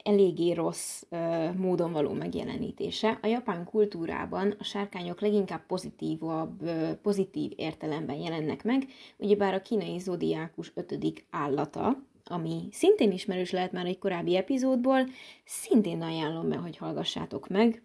[0.04, 3.20] eléggé rossz uh, módon való megjelenítése.
[3.22, 8.88] A japán kultúrában a sárkányok leginkább pozitívabb, uh, pozitív értelemben jelennek meg,
[9.18, 15.08] ugyebár a kínai zodiákus ötödik állata, ami szintén ismerős lehet már egy korábbi epizódból,
[15.46, 17.84] szintén ajánlom be, hogy hallgassátok meg.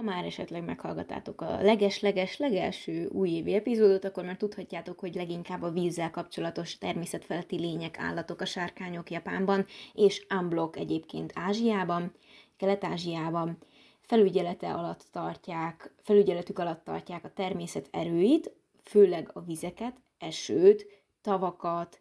[0.00, 5.70] Ha már esetleg meghallgatátok a leges-leges legelső újévi epizódot, akkor már tudhatjátok, hogy leginkább a
[5.70, 12.12] vízzel kapcsolatos természetfeletti lények, állatok, a sárkányok Japánban, és unblock egyébként Ázsiában,
[12.56, 13.58] Kelet-Ázsiában.
[14.00, 20.86] Felügyelete alatt tartják, felügyeletük alatt tartják a természet erőit, főleg a vizeket, esőt,
[21.22, 22.00] tavakat,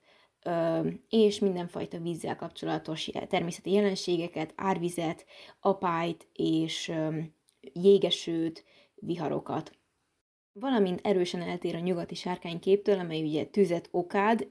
[1.09, 5.25] és mindenfajta vízzel kapcsolatos természeti jelenségeket, árvizet,
[5.59, 6.91] apályt és
[7.73, 8.63] jégesőt,
[8.95, 9.77] viharokat.
[10.53, 14.47] Valamint erősen eltér a nyugati sárkányképtől, amely ugye tüzet okád,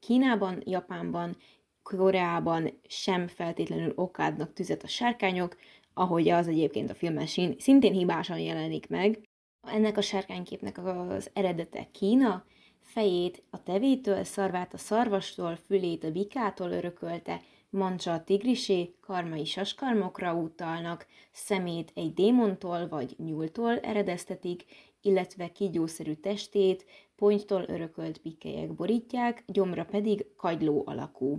[0.00, 1.36] Kínában, Japánban,
[1.82, 5.56] Koreában sem feltétlenül okádnak tüzet a sárkányok,
[5.94, 7.26] ahogy az egyébként a filmen
[7.58, 9.20] szintén hibásan jelenik meg.
[9.60, 12.44] Ennek a sárkányképnek az eredete Kína,
[12.80, 17.40] fejét a tevétől, szarvát a szarvastól, fülét a bikától örökölte,
[17.74, 24.64] mancsa a tigrisé, karmai saskarmokra utalnak, szemét egy démontól vagy nyúltól eredeztetik,
[25.00, 26.84] illetve kígyószerű testét
[27.16, 31.38] pontytól örökölt pikkelyek borítják, gyomra pedig kagyló alakú.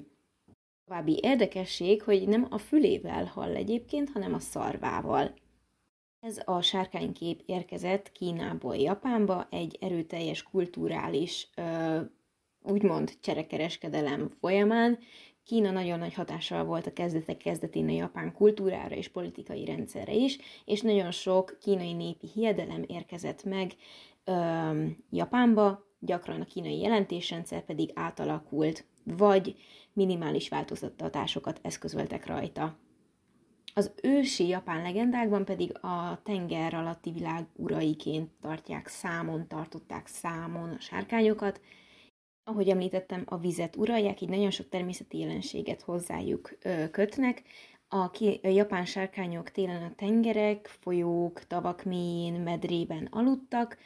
[0.86, 5.34] További érdekesség, hogy nem a fülével hall egyébként, hanem a szarvával.
[6.20, 11.50] Ez a sárkánykép érkezett Kínából Japánba egy erőteljes kulturális,
[12.62, 15.00] úgymond cserekereskedelem folyamán,
[15.46, 20.38] Kína nagyon nagy hatással volt a kezdetek kezdetén a japán kultúrára és politikai rendszerre is,
[20.66, 23.72] és nagyon sok kínai népi hiedelem érkezett meg
[24.24, 29.56] ö, Japánba, gyakran a kínai jelentésrendszer pedig átalakult, vagy
[29.94, 32.78] minimális változtatásokat eszközöltek rajta.
[33.74, 40.80] Az ősi japán legendákban pedig a tenger alatti világ uraiként tartják számon, tartották számon a
[40.80, 41.62] sárkányokat.
[42.48, 46.58] Ahogy említettem, a vizet uralják, így nagyon sok természeti jelenséget hozzájuk
[46.92, 47.44] kötnek.
[47.88, 53.78] A, ki, a japán sárkányok télen a tengerek, folyók, tavak mélyén, medrében aludtak,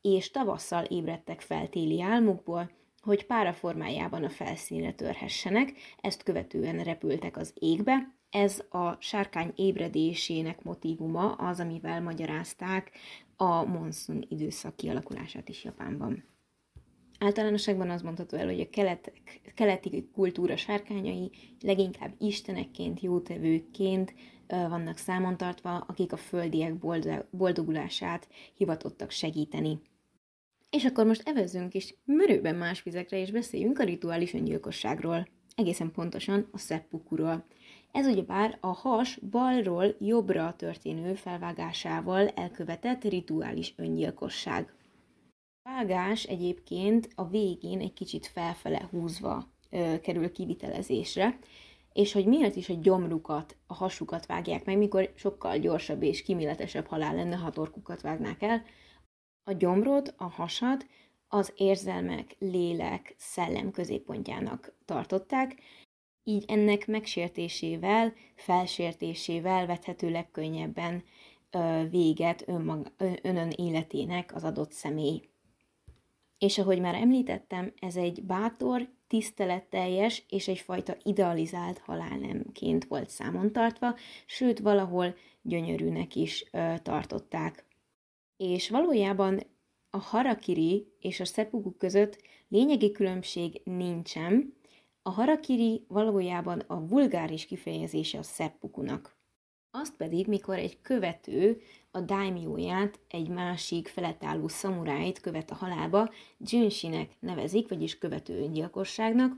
[0.00, 7.36] és tavasszal ébredtek fel téli álmukból, hogy pára formájában a felszínre törhessenek, ezt követően repültek
[7.36, 12.90] az égbe, ez a sárkány ébredésének motivuma az, amivel magyarázták
[13.36, 16.24] a monszun időszak kialakulását is Japánban.
[17.18, 24.14] Általánosságban az mondható el, hogy a keletek, keleti kultúra sárkányai leginkább istenekként, jótevőként
[24.46, 26.74] vannak számon tartva, akik a földiek
[27.30, 29.80] boldogulását hivatottak segíteni.
[30.70, 35.28] És akkor most evezzünk is merőben más vizekre, és beszéljünk a rituális öngyilkosságról.
[35.54, 37.46] Egészen pontosan a seppukuról.
[37.92, 44.75] Ez ugyebár a has balról jobbra történő felvágásával elkövetett rituális öngyilkosság.
[45.66, 51.38] Vágás egyébként a végén egy kicsit felfele húzva ö, kerül kivitelezésre,
[51.92, 56.86] és hogy miért is a gyomrukat, a hasukat vágják meg, mikor sokkal gyorsabb és kiméletesebb
[56.86, 58.62] halál lenne, ha torkukat vágnák el.
[59.44, 60.86] A gyomrod, a hasad
[61.28, 65.56] az érzelmek, lélek, szellem középpontjának tartották,
[66.24, 71.04] így ennek megsértésével, felsértésével vethető legkönnyebben
[71.90, 72.92] véget önmag,
[73.22, 75.22] önön életének az adott személy.
[76.38, 83.94] És ahogy már említettem, ez egy bátor, tiszteletteljes és egyfajta idealizált halálnemként volt számon tartva,
[84.26, 87.66] sőt valahol gyönyörűnek is ö, tartották.
[88.36, 89.40] És valójában
[89.90, 94.54] a harakiri és a seppuku között lényegi különbség nincsen,
[95.02, 99.15] a harakiri valójában a vulgáris kifejezése a seppukunak.
[99.70, 101.60] Azt pedig, mikor egy követő
[101.90, 109.32] a daimyóját, egy másik feletálló szamuráit követ a halálba, Junshinek nevezik, vagyis követő öngyilkosságnak.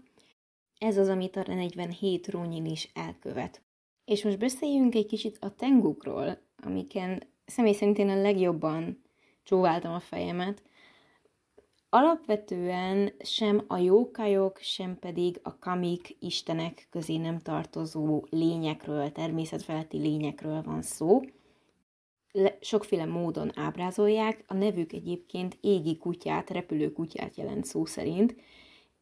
[0.78, 3.62] Ez az, amit a 47 rónyin is elkövet.
[4.04, 9.02] És most beszéljünk egy kicsit a tengukról, amiken személy szerint én a legjobban
[9.42, 10.62] csóváltam a fejemet,
[11.90, 20.62] Alapvetően sem a jókajok, sem pedig a kamik istenek közé nem tartozó lényekről, természetfeletti lényekről
[20.62, 21.20] van szó.
[22.32, 28.34] Le, sokféle módon ábrázolják, a nevük egyébként égi kutyát, repülő kutyát jelent szó szerint,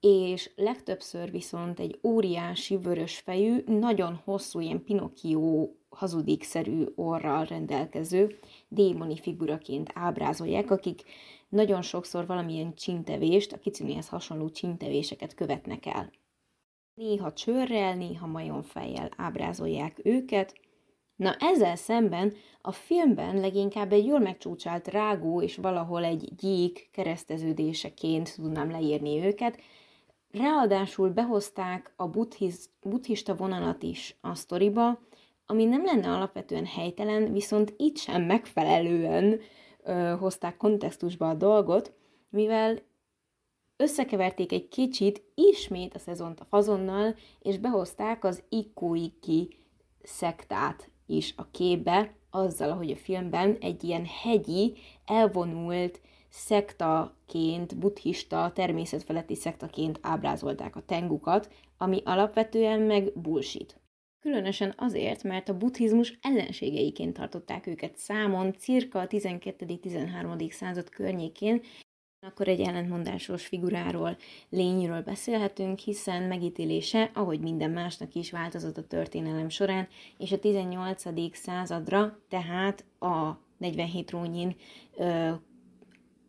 [0.00, 9.16] és legtöbbször viszont egy óriási vörös fejű, nagyon hosszú, ilyen Pinocchio hazudikszerű orral rendelkező démoni
[9.16, 11.02] figuraként ábrázolják, akik
[11.48, 16.10] nagyon sokszor valamilyen csintevést, a kicinéhez hasonló csintevéseket követnek el.
[16.94, 20.54] Néha csőrrel, néha majomfejjel ábrázolják őket.
[21.16, 28.34] Na ezzel szemben a filmben leginkább egy jól megcsúcsált rágó és valahol egy gyík kereszteződéseként
[28.34, 29.58] tudnám leírni őket,
[30.38, 35.00] Ráadásul behozták a buddhiz, buddhista vonalat is a sztoriba,
[35.46, 39.40] ami nem lenne alapvetően helytelen, viszont itt sem megfelelően
[39.86, 41.92] ö, hozták kontextusba a dolgot,
[42.28, 42.78] mivel
[43.76, 49.56] összekeverték egy kicsit ismét a szezont a fazonnal, és behozták az Ikoiki
[50.02, 54.74] szektát is a képbe, azzal, ahogy a filmben egy ilyen hegyi,
[55.04, 63.80] elvonult szektaként, buddhista, természetfeletti szektaként ábrázolták a tengukat, ami alapvetően meg bullshit.
[64.26, 70.50] Különösen azért, mert a buddhizmus ellenségeiként tartották őket számon cirka a 12.-13.
[70.52, 71.62] század környékén,
[72.20, 74.16] akkor egy ellentmondásos figuráról,
[74.48, 81.36] lényről beszélhetünk, hiszen megítélése, ahogy minden másnak is változott a történelem során, és a 18.
[81.36, 84.56] századra, tehát a 47 rónyin
[84.96, 85.30] ö,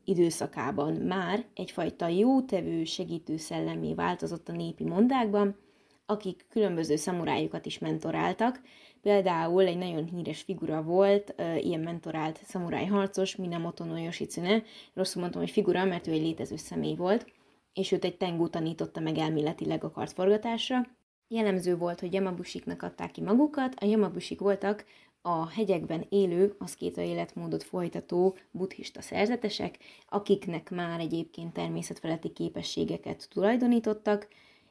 [0.03, 5.65] időszakában már egyfajta jótevő, segítő szellemé változott a népi mondákban,
[6.09, 8.61] akik különböző szamurájukat is mentoráltak.
[9.01, 14.63] Például egy nagyon híres figura volt, ilyen mentorált szamuráj harcos, Minamoto no Yoshitsune.
[14.93, 17.25] Rosszul mondtam, hogy figura, mert ő egy létező személy volt,
[17.73, 20.87] és őt egy tengu tanította meg elméletileg a kartforgatásra.
[21.27, 24.85] Jellemző volt, hogy Yamabushiknak adták ki magukat, a Yamabushik voltak
[25.21, 29.77] a hegyekben élő, aszkéta életmódot folytató buddhista szerzetesek,
[30.09, 34.27] akiknek már egyébként természetfeletti képességeket tulajdonítottak,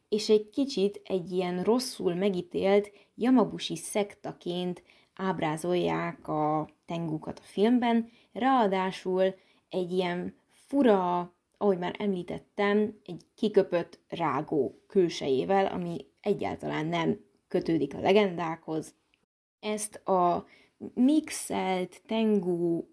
[0.08, 4.82] és egy kicsit egy ilyen rosszul megítélt Yamabushi szektaként
[5.14, 9.34] ábrázolják a tengukat a filmben, ráadásul
[9.68, 18.00] egy ilyen fura, ahogy már említettem, egy kiköpött rágó külsejével, ami egyáltalán nem kötődik a
[18.00, 18.94] legendákhoz.
[19.60, 20.46] Ezt a
[20.94, 22.84] mixelt tengu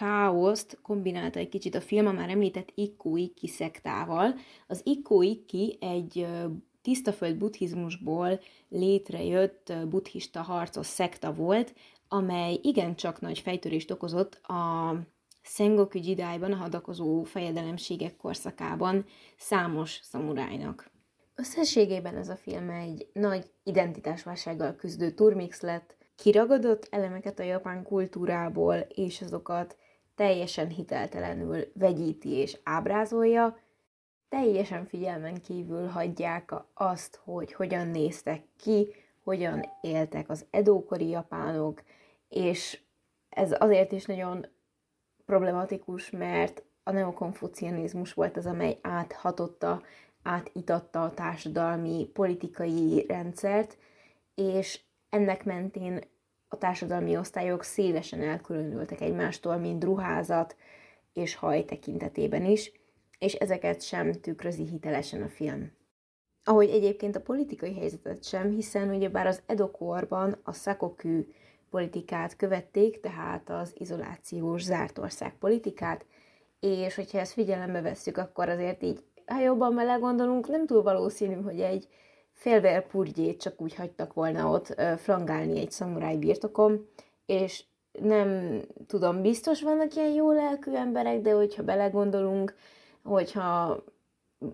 [0.00, 4.34] káoszt kombinálta egy kicsit a film a már említett Ikko Ikki szektával.
[4.66, 5.20] Az Ikko
[5.80, 6.26] egy
[6.82, 11.74] tisztaföld buddhizmusból létrejött buddhista harcos szekta volt,
[12.08, 14.94] amely igencsak nagy fejtörést okozott a
[15.42, 19.04] Sengoku Jidájban, a hadakozó fejedelemségek korszakában
[19.36, 20.90] számos szamurájnak.
[21.34, 28.76] Összességében ez a film egy nagy identitásválsággal küzdő turmix lett, kiragadott elemeket a japán kultúrából,
[28.76, 29.76] és azokat
[30.20, 33.58] teljesen hiteltelenül vegyíti és ábrázolja,
[34.28, 38.94] teljesen figyelmen kívül hagyják azt, hogy hogyan néztek ki,
[39.24, 41.82] hogyan éltek az edókori japánok,
[42.28, 42.80] és
[43.28, 44.46] ez azért is nagyon
[45.26, 49.82] problematikus, mert a neokonfucianizmus volt az, amely áthatotta,
[50.22, 53.76] átitatta a társadalmi, politikai rendszert,
[54.34, 56.00] és ennek mentén
[56.52, 60.56] a társadalmi osztályok szélesen elkülönültek egymástól, mint ruházat
[61.12, 62.72] és haj tekintetében is,
[63.18, 65.72] és ezeket sem tükrözi hitelesen a film.
[66.44, 71.26] Ahogy egyébként a politikai helyzetet sem, hiszen ugyebár az Edokorban a Sakokü
[71.70, 76.04] politikát követték, tehát az izolációs zárt ország politikát,
[76.60, 81.60] és hogyha ezt figyelembe vesszük, akkor azért így, ha jobban belegondolunk, nem túl valószínű, hogy
[81.60, 81.88] egy
[82.40, 86.86] félvér purgyét csak úgy hagytak volna ott flangálni egy szamuráj birtokom,
[87.26, 92.54] és nem tudom, biztos vannak ilyen jó lelkű emberek, de hogyha belegondolunk,
[93.02, 93.84] hogyha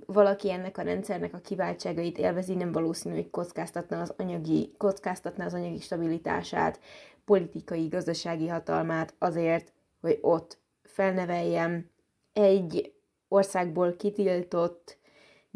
[0.07, 5.55] valaki ennek a rendszernek a kiváltságait élvezi, nem valószínű, hogy kockáztatna az anyagi, kockáztatna az
[5.55, 6.81] anyagi stabilitását,
[7.25, 11.91] politikai, gazdasági hatalmát azért, hogy ott felneveljem
[12.33, 12.93] egy
[13.29, 14.99] országból kitiltott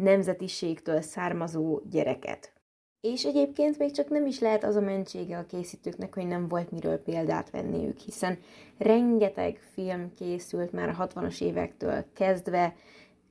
[0.02, 2.52] nemzetiségtől származó gyereket.
[3.00, 6.70] És egyébként még csak nem is lehet az a mentsége a készítőknek, hogy nem volt
[6.70, 8.38] miről példát venniük, hiszen
[8.78, 12.74] rengeteg film készült már a 60-as évektől kezdve,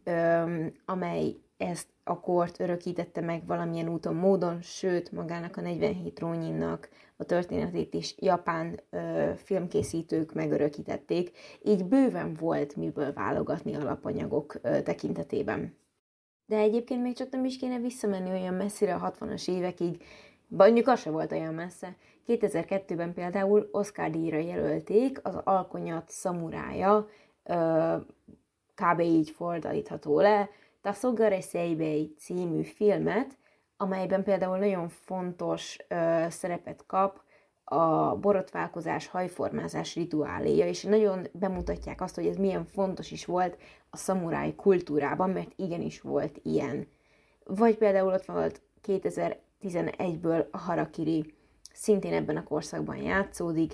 [0.03, 6.89] öm, amely ezt a kort örökítette meg valamilyen úton, módon, sőt, magának a 47 rónyinnak
[7.17, 11.31] a történetét is japán ö, filmkészítők megörökítették,
[11.63, 15.78] így bőven volt miből válogatni alapanyagok ö, tekintetében.
[16.49, 20.03] De egyébként még csak nem is kéne visszamenni olyan messzire a 60-as évekig,
[20.47, 21.95] mondjuk az se volt olyan messze.
[22.27, 27.07] 2002-ben például Oscar díjra jelölték az Alkonyat szamurája,
[28.75, 28.99] kb.
[28.99, 30.49] így fordítható le,
[30.81, 33.37] Tasogare Seibei című filmet,
[33.77, 37.21] amelyben például nagyon fontos ö, szerepet kap
[37.69, 43.57] a borotválkozás, hajformázás rituáléja, és nagyon bemutatják azt, hogy ez milyen fontos is volt
[43.89, 46.87] a szamuráj kultúrában, mert igenis volt ilyen.
[47.43, 51.33] Vagy például ott volt 2011-ből a Harakiri,
[51.73, 53.73] szintén ebben a korszakban játszódik,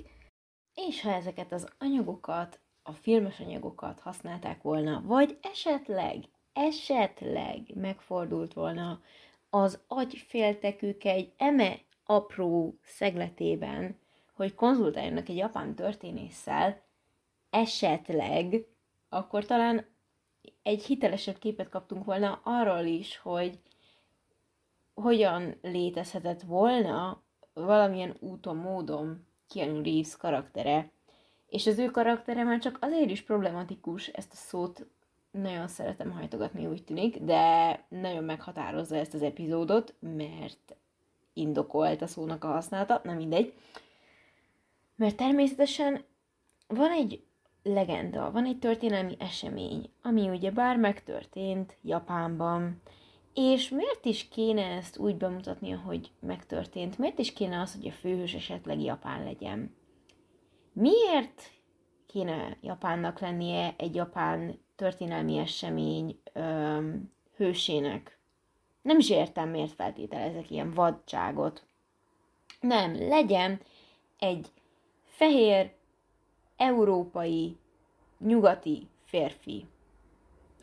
[0.73, 6.23] és ha ezeket az anyagokat, a filmes anyagokat használták volna, vagy esetleg,
[6.53, 8.99] esetleg megfordult volna
[9.49, 13.99] az agyféltekük egy eme apró szegletében,
[14.33, 16.81] hogy konzultáljanak egy japán történésszel,
[17.49, 18.65] esetleg,
[19.09, 19.85] akkor talán
[20.63, 23.59] egy hitelesebb képet kaptunk volna arról is, hogy
[24.93, 30.91] hogyan létezhetett volna valamilyen úton, módon Keanu Reeves karaktere.
[31.47, 34.87] És az ő karaktere már csak azért is problematikus, ezt a szót
[35.31, 40.75] nagyon szeretem hajtogatni, úgy tűnik, de nagyon meghatározza ezt az epizódot, mert
[41.35, 43.53] indokolt a szónak a használata, nem mindegy.
[44.95, 46.03] Mert természetesen
[46.67, 47.23] van egy
[47.63, 52.81] legenda, van egy történelmi esemény, ami ugye bár megtörtént Japánban,
[53.33, 56.97] és miért is kéne ezt úgy bemutatni, hogy megtörtént?
[56.97, 59.75] Miért is kéne az, hogy a főhős esetleg Japán legyen?
[60.73, 61.41] Miért
[62.07, 68.19] kéne Japánnak lennie egy japán történelmi esemény öm, hősének?
[68.85, 71.65] Nem is értem, miért feltételezek ilyen vadságot.
[72.59, 73.61] Nem, legyen
[74.19, 74.47] egy
[75.03, 75.71] fehér,
[76.57, 77.57] európai,
[78.19, 79.65] nyugati férfi,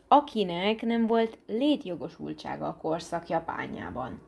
[0.07, 4.21] akinek nem volt létjogosultsága a korszak Japánjában.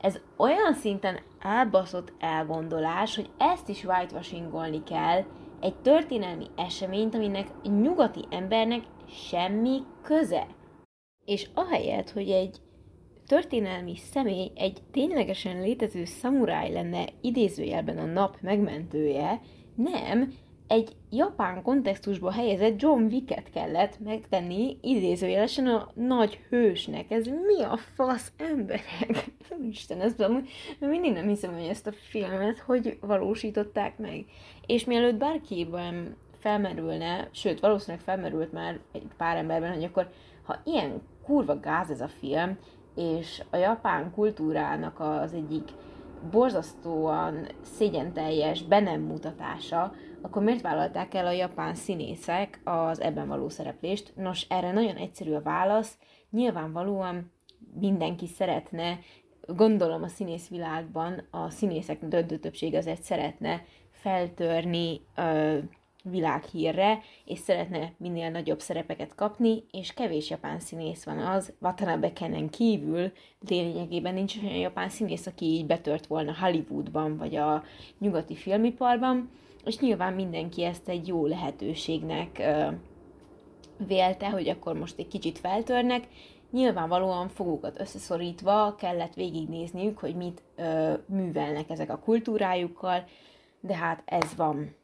[0.00, 5.24] Ez olyan szinten elbaszott elgondolás, hogy ezt is whitewashingolni kell,
[5.60, 10.46] egy történelmi eseményt, aminek nyugati embernek semmi köze.
[11.24, 12.60] És ahelyett, hogy egy
[13.32, 19.40] történelmi személy egy ténylegesen létező szamuráj lenne idézőjelben a nap megmentője,
[19.74, 20.34] nem,
[20.66, 27.10] egy japán kontextusba helyezett John Wicket kellett megtenni idézőjelesen a nagy hősnek.
[27.10, 29.30] Ez mi a fasz emberek?
[29.70, 34.24] Isten, ez amúgy mindig nem hiszem, hogy ezt a filmet hogy valósították meg.
[34.66, 40.10] És mielőtt bárkiben felmerülne, sőt, valószínűleg felmerült már egy pár emberben, hogy akkor
[40.42, 42.58] ha ilyen kurva gáz ez a film,
[42.94, 45.68] és a japán kultúrának az egyik
[46.30, 54.12] borzasztóan szégyenteljes be mutatása, akkor miért vállalták el a japán színészek az ebben való szereplést?
[54.16, 55.98] Nos, erre nagyon egyszerű a válasz.
[56.30, 57.32] Nyilvánvalóan
[57.74, 58.98] mindenki szeretne,
[59.46, 65.00] gondolom a színészvilágban a színészek döntő többség azért szeretne feltörni
[66.02, 72.48] világhírre, és szeretne minél nagyobb szerepeket kapni, és kevés japán színész van az, Watanabe Kenen
[72.48, 73.12] kívül
[73.48, 77.62] lényegében nincs olyan japán színész, aki így betört volna Hollywoodban, vagy a
[77.98, 79.30] nyugati filmiparban,
[79.64, 82.68] és nyilván mindenki ezt egy jó lehetőségnek ö,
[83.86, 86.08] vélte, hogy akkor most egy kicsit feltörnek,
[86.50, 93.04] nyilvánvalóan fogukat összeszorítva kellett végignézniük, hogy mit ö, művelnek ezek a kultúrájukkal,
[93.60, 94.74] de hát ez van.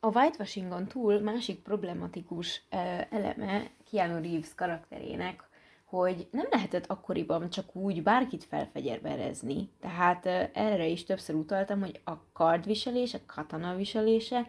[0.00, 2.62] A whitewashingon túl másik problematikus
[3.10, 5.48] eleme Keanu Reeves karakterének,
[5.84, 9.70] hogy nem lehetett akkoriban csak úgy bárkit felfegyerberezni.
[9.80, 14.48] Tehát erre is többször utaltam, hogy a kardviselés, a katana viselése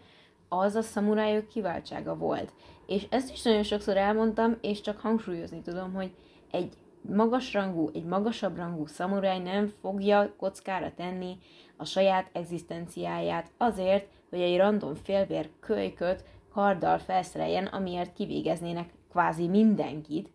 [0.49, 2.53] az a szamurájok kiváltsága volt.
[2.87, 6.11] És ezt is nagyon sokszor elmondtam, és csak hangsúlyozni tudom, hogy
[6.51, 11.37] egy magasrangú, egy magasabb rangú szamuráj nem fogja kockára tenni
[11.77, 16.23] a saját egzisztenciáját azért, hogy egy random félvér kölyköt
[16.53, 20.29] karddal felszereljen, amiért kivégeznének kvázi mindenkit,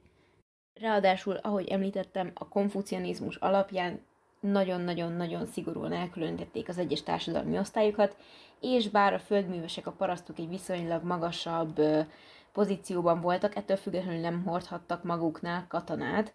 [0.81, 4.01] Ráadásul, ahogy említettem, a konfucianizmus alapján
[4.41, 8.17] nagyon-nagyon-nagyon szigorúan elkülönítették az egyes társadalmi osztályokat,
[8.61, 11.81] és bár a földművesek, a parasztok egy viszonylag magasabb
[12.53, 16.33] pozícióban voltak, ettől függetlenül nem hordhattak maguknál katonát,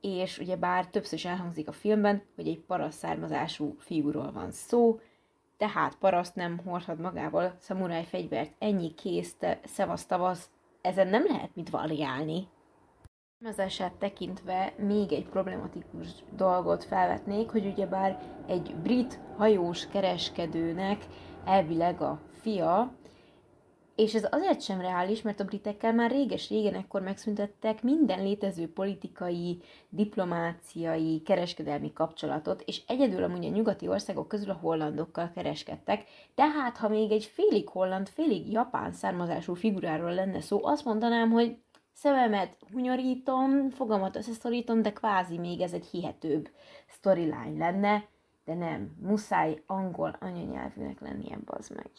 [0.00, 5.00] és ugye bár többször is elhangzik a filmben, hogy egy paraszt származású fiúról van szó,
[5.64, 10.50] tehát paraszt nem hordhat magával szamuráj fegyvert, ennyi kész, szevasz tavasz,
[10.80, 12.48] ezen nem lehet mit variálni,
[13.38, 21.06] származását tekintve még egy problematikus dolgot felvetnék, hogy ugyebár egy brit hajós kereskedőnek
[21.44, 22.92] elvileg a fia,
[23.96, 29.62] és ez azért sem reális, mert a britekkel már réges-régen ekkor megszüntettek minden létező politikai,
[29.88, 36.88] diplomáciai, kereskedelmi kapcsolatot, és egyedül amúgy a nyugati országok közül a hollandokkal kereskedtek, tehát ha
[36.88, 41.56] még egy félig holland, félig japán származású figuráról lenne szó, azt mondanám, hogy
[41.92, 46.48] szememet hunyorítom, fogamat összeszorítom, de kvázi még ez egy hihetőbb
[46.86, 48.04] storyline lenne,
[48.44, 51.90] de nem, muszáj angol anyanyelvűnek lennie, bazd meg.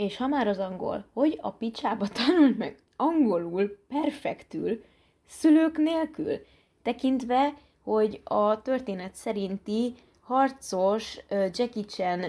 [0.00, 4.84] És ha már az angol, hogy a picsába tanul meg angolul, perfektül,
[5.26, 6.38] szülők nélkül,
[6.82, 12.24] tekintve, hogy a történet szerinti harcos Jackie Chan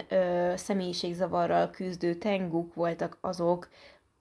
[0.58, 3.70] személyiségzavarral küzdő tenguk voltak azok,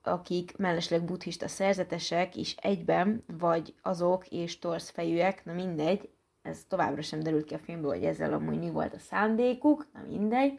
[0.02, 6.08] akik mellesleg buddhista szerzetesek is egyben, vagy azok és torszfejűek, na mindegy,
[6.42, 10.00] ez továbbra sem derült ki a filmből, hogy ezzel amúgy mi volt a szándékuk, na
[10.08, 10.58] mindegy.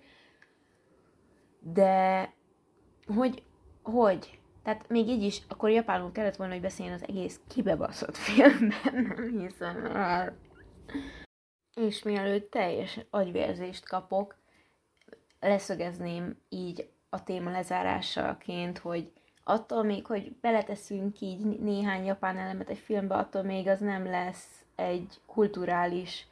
[1.60, 2.34] De
[3.16, 3.44] hogy,
[3.84, 8.94] hogy, tehát még így is, akkor japánul kellett volna, hogy beszéljen az egész kibebaszott filmben,
[8.94, 10.38] nem hiszem el.
[11.76, 14.36] És mielőtt teljes agyvérzést kapok,
[15.40, 19.12] leszögezném így a téma lezárásaként, hogy
[19.44, 24.66] attól még, hogy beleteszünk így néhány japán elemet egy filmbe, attól még az nem lesz
[24.76, 26.28] egy kulturális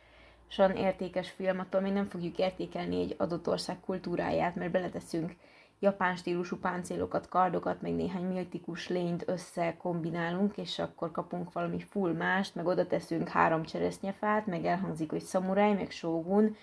[0.76, 5.36] értékes film, attól még nem fogjuk értékelni egy adott ország kultúráját, mert beleteszünk
[5.80, 12.56] japán stílusú páncélokat, kardokat, meg néhány miltikus lényt összekombinálunk, és akkor kapunk valami full mást,
[12.56, 16.56] meg oda teszünk három cseresznyefát, meg elhangzik, hogy szamuráj, meg sógun.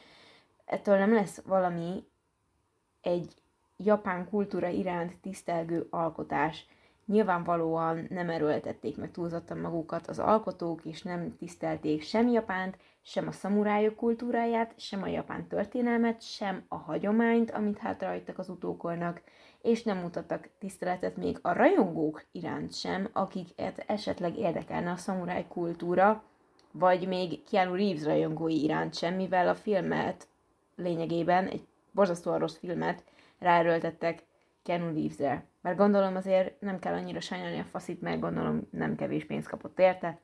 [0.64, 2.04] Ettől nem lesz valami
[3.00, 3.34] egy
[3.76, 6.66] japán kultúra iránt tisztelgő alkotás.
[7.06, 12.76] Nyilvánvalóan nem erőltették meg túlzottan magukat az alkotók, és nem tisztelték sem Japánt,
[13.08, 19.22] sem a szamurájok kultúráját, sem a japán történelmet, sem a hagyományt, amit hátrahagytak az utókornak,
[19.62, 26.22] és nem mutattak tiszteletet még a rajongók iránt sem, akiket esetleg érdekelne a szamuráj kultúra,
[26.70, 30.28] vagy még Keanu Reeves rajongói iránt sem, mivel a filmet
[30.76, 33.04] lényegében, egy borzasztóan rossz filmet
[33.38, 34.22] ráerőltettek
[34.62, 35.44] Keanu Reeves-re.
[35.60, 39.78] Mert gondolom azért nem kell annyira sajnálni a faszit, mert gondolom nem kevés pénzt kapott
[39.78, 40.20] érte.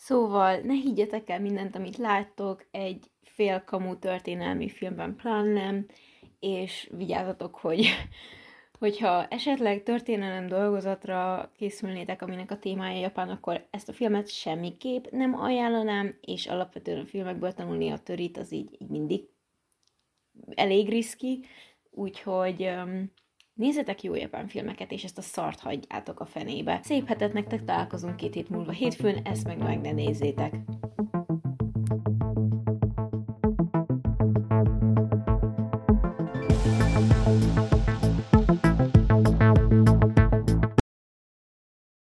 [0.00, 5.86] Szóval ne higgyetek el mindent, amit láttok, egy félkamú történelmi filmben plán nem,
[6.38, 7.86] és vigyázzatok, hogy
[8.78, 15.34] hogyha esetleg történelem dolgozatra készülnétek, aminek a témája Japán, akkor ezt a filmet semmiképp nem
[15.40, 19.28] ajánlanám, és alapvetően a filmekből tanulni a törit az így, így mindig
[20.54, 21.44] elég riszki,
[21.90, 23.12] úgyhogy um,
[23.60, 26.80] Nézzetek jó japán filmeket, és ezt a szart hagyjátok a fenébe.
[26.82, 30.54] Szép hetet nektek, találkozunk két hét múlva hétfőn, ezt meg meg ne nézzétek.